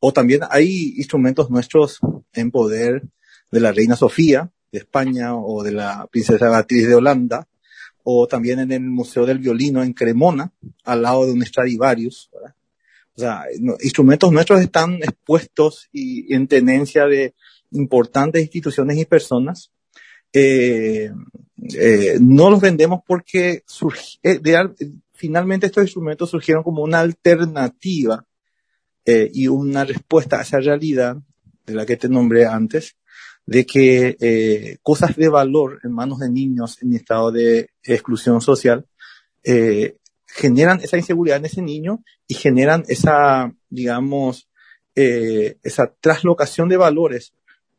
O 0.00 0.12
también 0.12 0.40
hay 0.50 0.94
instrumentos 0.96 1.50
nuestros 1.50 2.00
en 2.32 2.50
poder 2.50 3.02
de 3.50 3.60
la 3.60 3.72
Reina 3.72 3.96
Sofía 3.96 4.50
de 4.72 4.78
España 4.78 5.36
o 5.36 5.62
de 5.62 5.72
la 5.72 6.06
Princesa 6.10 6.48
Beatriz 6.48 6.86
de 6.86 6.94
Holanda, 6.94 7.46
o 8.02 8.26
también 8.26 8.60
en 8.60 8.72
el 8.72 8.80
Museo 8.80 9.26
del 9.26 9.38
Violino 9.38 9.82
en 9.82 9.92
Cremona, 9.92 10.52
al 10.84 11.02
lado 11.02 11.26
de 11.26 11.32
un 11.32 11.44
Stradivarius. 11.44 12.30
O 13.14 13.20
sea, 13.20 13.44
instrumentos 13.80 14.32
nuestros 14.32 14.60
están 14.60 14.94
expuestos 14.96 15.88
y 15.92 16.32
en 16.34 16.46
tenencia 16.46 17.06
de 17.06 17.34
importantes 17.72 18.42
instituciones 18.42 18.96
y 18.96 19.04
personas 19.04 19.70
eh, 20.32 21.10
eh, 21.74 22.18
no 22.20 22.50
los 22.50 22.60
vendemos 22.60 23.00
porque 23.06 23.64
eh, 24.22 24.40
finalmente 25.12 25.66
estos 25.66 25.84
instrumentos 25.84 26.30
surgieron 26.30 26.62
como 26.62 26.82
una 26.82 27.00
alternativa 27.00 28.24
y 29.04 29.48
una 29.48 29.84
respuesta 29.84 30.38
a 30.38 30.42
esa 30.42 30.60
realidad 30.60 31.16
de 31.66 31.74
la 31.74 31.86
que 31.86 31.96
te 31.96 32.08
nombré 32.08 32.46
antes, 32.46 32.96
de 33.46 33.66
que 33.66 34.78
cosas 34.82 35.16
de 35.16 35.28
valor 35.28 35.80
en 35.82 35.92
manos 35.92 36.20
de 36.20 36.30
niños 36.30 36.78
en 36.82 36.94
estado 36.94 37.32
de 37.32 37.70
exclusión 37.82 38.40
social 38.40 38.86
generan 40.26 40.80
esa 40.80 40.96
inseguridad 40.96 41.38
en 41.38 41.46
ese 41.46 41.62
niño 41.62 42.04
y 42.28 42.34
generan 42.34 42.84
esa, 42.86 43.52
digamos, 43.68 44.48
esa 44.94 45.92
traslocación 46.00 46.68
de 46.68 46.76
valores 46.76 47.32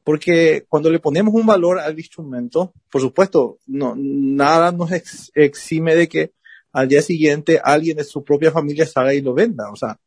porque 0.03 0.65
cuando 0.67 0.89
le 0.89 0.99
ponemos 0.99 1.34
un 1.34 1.45
valor 1.45 1.79
al 1.79 1.97
instrumento, 1.97 2.73
por 2.89 3.01
supuesto, 3.01 3.60
no, 3.67 3.95
nada 3.95 4.71
nos 4.71 4.89
exime 5.36 5.95
de 5.95 6.10
que 6.10 6.34
al 6.71 6.88
día 6.88 7.01
siguiente 7.01 7.62
alguien 7.63 7.97
de 7.97 8.03
su 8.03 8.23
propia 8.23 8.51
familia 8.51 8.86
salga 8.86 9.13
y 9.13 9.21
lo 9.21 9.34
venda. 9.34 9.69
O 9.71 9.75
sea, 9.75 9.99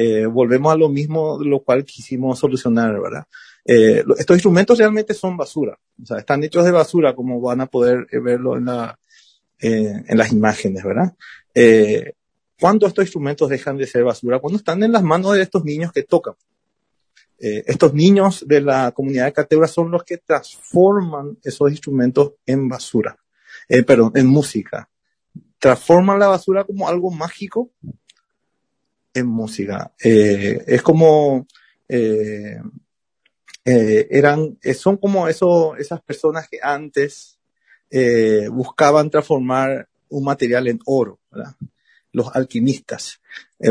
eh, 0.00 0.26
volvemos 0.26 0.72
a 0.72 0.76
lo 0.76 0.88
mismo, 0.88 1.38
lo 1.42 1.60
cual 1.64 1.84
quisimos 1.84 2.38
solucionar, 2.38 3.00
¿verdad? 3.00 3.24
Eh, 3.64 4.04
estos 4.18 4.36
instrumentos 4.36 4.78
realmente 4.78 5.14
son 5.14 5.36
basura. 5.36 5.78
O 6.02 6.06
sea, 6.06 6.18
están 6.18 6.44
hechos 6.44 6.64
de 6.64 6.70
basura, 6.70 7.14
como 7.14 7.40
van 7.40 7.60
a 7.60 7.66
poder 7.66 8.06
eh, 8.10 8.18
verlo 8.18 8.56
en, 8.56 8.66
la, 8.66 8.98
en 9.58 10.16
las 10.16 10.30
imágenes, 10.30 10.84
¿verdad? 10.84 11.14
¿Cuándo 12.60 12.86
estos 12.86 13.04
instrumentos 13.04 13.48
dejan 13.48 13.76
de 13.76 13.86
ser 13.86 14.04
basura? 14.04 14.38
Cuando 14.38 14.58
están 14.58 14.82
en 14.82 14.92
las 14.92 15.02
manos 15.02 15.34
de 15.34 15.42
estos 15.42 15.64
niños 15.64 15.92
que 15.92 16.02
tocan. 16.02 16.34
Eh, 17.40 17.62
estos 17.66 17.94
niños 17.94 18.44
de 18.48 18.60
la 18.60 18.90
comunidad 18.90 19.26
de 19.26 19.32
Cateura 19.32 19.68
son 19.68 19.92
los 19.92 20.02
que 20.02 20.18
transforman 20.18 21.38
esos 21.44 21.70
instrumentos 21.70 22.32
en 22.44 22.68
basura, 22.68 23.16
eh, 23.68 23.84
perdón, 23.84 24.12
en 24.16 24.26
música. 24.26 24.88
Transforman 25.60 26.18
la 26.18 26.26
basura 26.26 26.64
como 26.64 26.88
algo 26.88 27.10
mágico 27.12 27.70
en 29.14 29.26
música. 29.26 29.92
Eh, 30.02 30.64
es 30.66 30.82
como, 30.82 31.46
eh, 31.88 32.60
eran, 33.64 34.58
son 34.74 34.96
como 34.96 35.28
eso, 35.28 35.76
esas 35.76 36.00
personas 36.02 36.48
que 36.48 36.58
antes 36.62 37.38
buscaban 38.50 39.10
transformar 39.10 39.88
un 40.10 40.24
material 40.24 40.68
en 40.68 40.78
oro, 40.86 41.18
¿verdad? 41.30 41.54
Los 42.12 42.34
alquimistas. 42.34 43.20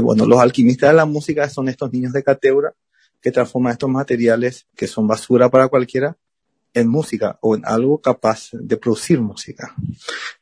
bueno, 0.01 0.25
los 0.25 0.39
alquimistas 0.39 0.91
de 0.91 0.95
la 0.95 1.05
música 1.05 1.49
son 1.49 1.69
estos 1.69 1.91
niños 1.91 2.13
de 2.13 2.23
Cateura 2.23 2.73
que 3.21 3.31
transforma 3.31 3.71
estos 3.71 3.89
materiales 3.89 4.67
que 4.75 4.87
son 4.87 5.07
basura 5.07 5.49
para 5.49 5.67
cualquiera 5.67 6.17
en 6.73 6.87
música 6.87 7.37
o 7.41 7.55
en 7.55 7.65
algo 7.65 7.99
capaz 7.99 8.49
de 8.51 8.77
producir 8.77 9.19
música. 9.19 9.75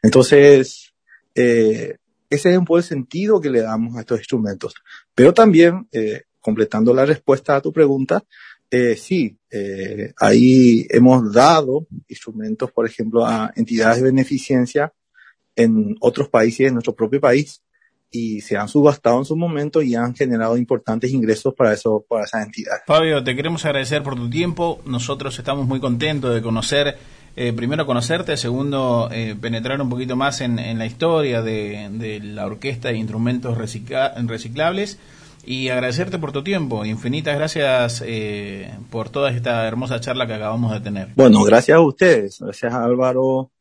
Entonces, 0.01 0.93
eh, 1.33 1.97
ese 2.29 2.51
es 2.51 2.57
un 2.57 2.65
poco 2.65 2.77
el 2.77 2.83
sentido 2.83 3.39
que 3.39 3.49
le 3.49 3.61
damos 3.61 3.95
a 3.95 4.01
estos 4.01 4.19
instrumentos. 4.19 4.73
Pero 5.13 5.33
también, 5.33 5.87
eh, 5.91 6.23
completando 6.39 6.93
la 6.93 7.05
respuesta 7.05 7.55
a 7.55 7.61
tu 7.61 7.71
pregunta, 7.71 8.23
eh, 8.69 8.95
sí, 8.95 9.37
eh, 9.51 10.13
ahí 10.19 10.85
hemos 10.89 11.31
dado 11.31 11.87
instrumentos, 12.07 12.71
por 12.71 12.85
ejemplo, 12.85 13.25
a 13.25 13.51
entidades 13.55 13.97
de 13.97 14.03
beneficencia 14.03 14.91
en 15.55 15.95
otros 16.01 16.29
países, 16.29 16.67
en 16.67 16.73
nuestro 16.73 16.95
propio 16.95 17.21
país, 17.21 17.61
y 18.11 18.41
se 18.41 18.57
han 18.57 18.67
subastado 18.67 19.19
en 19.19 19.25
su 19.25 19.35
momento 19.35 19.81
y 19.81 19.95
han 19.95 20.15
generado 20.15 20.57
importantes 20.57 21.11
ingresos 21.11 21.53
para 21.53 21.73
eso 21.73 22.05
para 22.07 22.25
esas 22.25 22.45
entidades. 22.45 22.81
Fabio, 22.85 23.23
te 23.23 23.35
queremos 23.35 23.65
agradecer 23.65 24.03
por 24.03 24.15
tu 24.15 24.29
tiempo. 24.29 24.81
Nosotros 24.85 25.37
estamos 25.37 25.67
muy 25.67 25.79
contentos 25.79 26.33
de 26.33 26.41
conocer, 26.41 26.97
eh, 27.35 27.53
primero 27.53 27.85
conocerte, 27.85 28.37
segundo 28.37 29.09
eh, 29.11 29.35
penetrar 29.39 29.81
un 29.81 29.89
poquito 29.89 30.15
más 30.15 30.41
en, 30.41 30.77
la 30.77 30.85
historia 30.85 31.41
de, 31.41 32.19
la 32.23 32.45
orquesta 32.45 32.89
de 32.89 32.97
instrumentos 32.97 33.57
reciclables 33.57 34.99
y 35.45 35.69
agradecerte 35.69 36.17
por 36.17 36.31
tu 36.31 36.43
tiempo. 36.43 36.85
Infinitas 36.85 37.37
gracias 37.37 38.03
eh, 38.05 38.73
por 38.89 39.09
toda 39.09 39.31
esta 39.31 39.67
hermosa 39.67 39.99
charla 39.99 40.27
que 40.27 40.33
acabamos 40.33 40.71
de 40.71 40.79
tener. 40.79 41.09
Bueno, 41.15 41.43
gracias 41.43 41.77
a 41.77 41.81
ustedes, 41.81 42.39
gracias 42.39 42.73
a 42.73 42.83
Álvaro, 42.83 43.51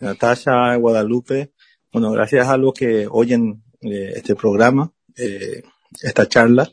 Natasha, 0.00 0.74
Guadalupe. 0.76 1.52
Bueno, 1.92 2.10
gracias 2.12 2.46
a 2.48 2.56
los 2.56 2.74
que 2.74 3.06
oyen 3.10 3.62
eh, 3.80 4.12
este 4.16 4.34
programa, 4.34 4.90
eh, 5.16 5.62
esta 6.02 6.26
charla. 6.26 6.70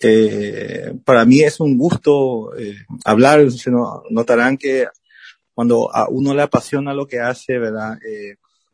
Eh, 0.00 0.94
para 1.04 1.24
mí 1.24 1.40
es 1.40 1.60
un 1.60 1.76
gusto 1.76 2.52
hablar, 3.04 3.50
se 3.50 3.70
notarán 4.10 4.56
que 4.56 4.86
cuando 5.58 5.92
a 5.92 6.08
uno 6.08 6.34
le 6.34 6.42
apasiona 6.42 6.94
lo 6.94 7.08
que 7.08 7.18
hace, 7.18 7.58
¿verdad? 7.58 7.98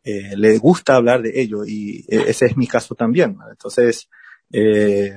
le 0.04 0.58
gusta 0.58 0.96
hablar 0.96 1.22
de 1.22 1.40
ello 1.40 1.64
y 1.64 2.04
ese 2.08 2.44
es 2.44 2.58
mi 2.58 2.66
caso 2.66 2.94
también. 2.94 3.38
Entonces, 3.50 4.10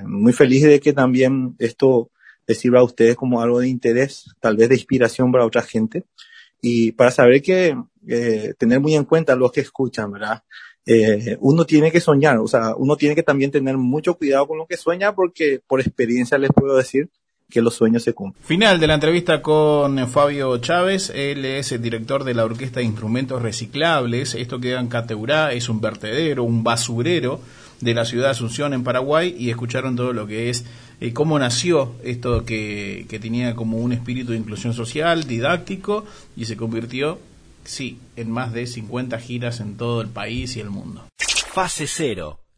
muy 0.05 0.31
feliz 0.31 0.63
de 0.63 0.79
que 0.79 0.93
también 0.93 1.57
esto 1.59 2.09
les 2.47 2.57
sirva 2.57 2.79
a 2.79 2.83
ustedes 2.83 3.17
como 3.17 3.41
algo 3.41 3.59
de 3.59 3.67
interés, 3.67 4.33
tal 4.39 4.55
vez 4.55 4.69
de 4.69 4.75
inspiración 4.75 5.29
para 5.29 5.45
otra 5.45 5.61
gente. 5.61 6.05
Y 6.61 6.93
para 6.93 7.11
saber 7.11 7.41
que, 7.41 7.77
eh, 8.07 8.53
tener 8.57 8.79
muy 8.79 8.95
en 8.95 9.03
cuenta 9.03 9.35
lo 9.35 9.51
que 9.51 9.59
escuchan, 9.59 10.11
¿verdad? 10.11 10.43
Eh, 10.85 11.37
uno 11.41 11.65
tiene 11.65 11.91
que 11.91 11.99
soñar, 11.99 12.37
o 12.37 12.47
sea, 12.47 12.73
uno 12.77 12.95
tiene 12.95 13.13
que 13.13 13.23
también 13.23 13.51
tener 13.51 13.77
mucho 13.77 14.15
cuidado 14.15 14.47
con 14.47 14.57
lo 14.57 14.65
que 14.65 14.77
sueña 14.77 15.13
porque 15.13 15.59
por 15.67 15.81
experiencia 15.81 16.37
les 16.37 16.49
puedo 16.55 16.77
decir 16.77 17.09
que 17.49 17.61
los 17.61 17.75
sueños 17.75 18.03
se 18.03 18.13
cumplen. 18.13 18.43
Final 18.43 18.79
de 18.79 18.87
la 18.87 18.95
entrevista 18.95 19.41
con 19.41 20.07
Fabio 20.07 20.57
Chávez, 20.57 21.11
él 21.15 21.45
es 21.45 21.71
el 21.71 21.81
director 21.81 22.23
de 22.23 22.33
la 22.33 22.45
Orquesta 22.45 22.79
de 22.79 22.85
Instrumentos 22.85 23.41
Reciclables, 23.41 24.35
esto 24.35 24.59
queda 24.59 24.79
en 24.79 24.87
Cateurá, 24.87 25.53
es 25.53 25.69
un 25.69 25.79
vertedero, 25.79 26.43
un 26.43 26.63
basurero 26.63 27.39
de 27.81 27.93
la 27.93 28.05
ciudad 28.05 28.25
de 28.25 28.31
Asunción 28.31 28.73
en 28.73 28.83
Paraguay. 28.83 29.35
Y 29.37 29.49
escucharon 29.49 29.95
todo 29.95 30.13
lo 30.13 30.27
que 30.27 30.49
es 30.49 30.65
eh, 30.99 31.13
cómo 31.13 31.39
nació 31.39 31.93
esto 32.03 32.45
que, 32.45 33.05
que 33.09 33.19
tenía 33.19 33.55
como 33.55 33.77
un 33.77 33.93
espíritu 33.93 34.31
de 34.31 34.37
inclusión 34.37 34.73
social, 34.73 35.25
didáctico 35.25 36.05
y 36.35 36.45
se 36.45 36.57
convirtió, 36.57 37.19
sí, 37.63 37.99
en 38.15 38.31
más 38.31 38.53
de 38.53 38.67
50 38.67 39.19
giras 39.19 39.59
en 39.59 39.77
todo 39.77 40.01
el 40.01 40.09
país 40.09 40.55
y 40.57 40.59
el 40.59 40.69
mundo. 40.69 41.05
Fase 41.53 41.87
cero 41.87 42.39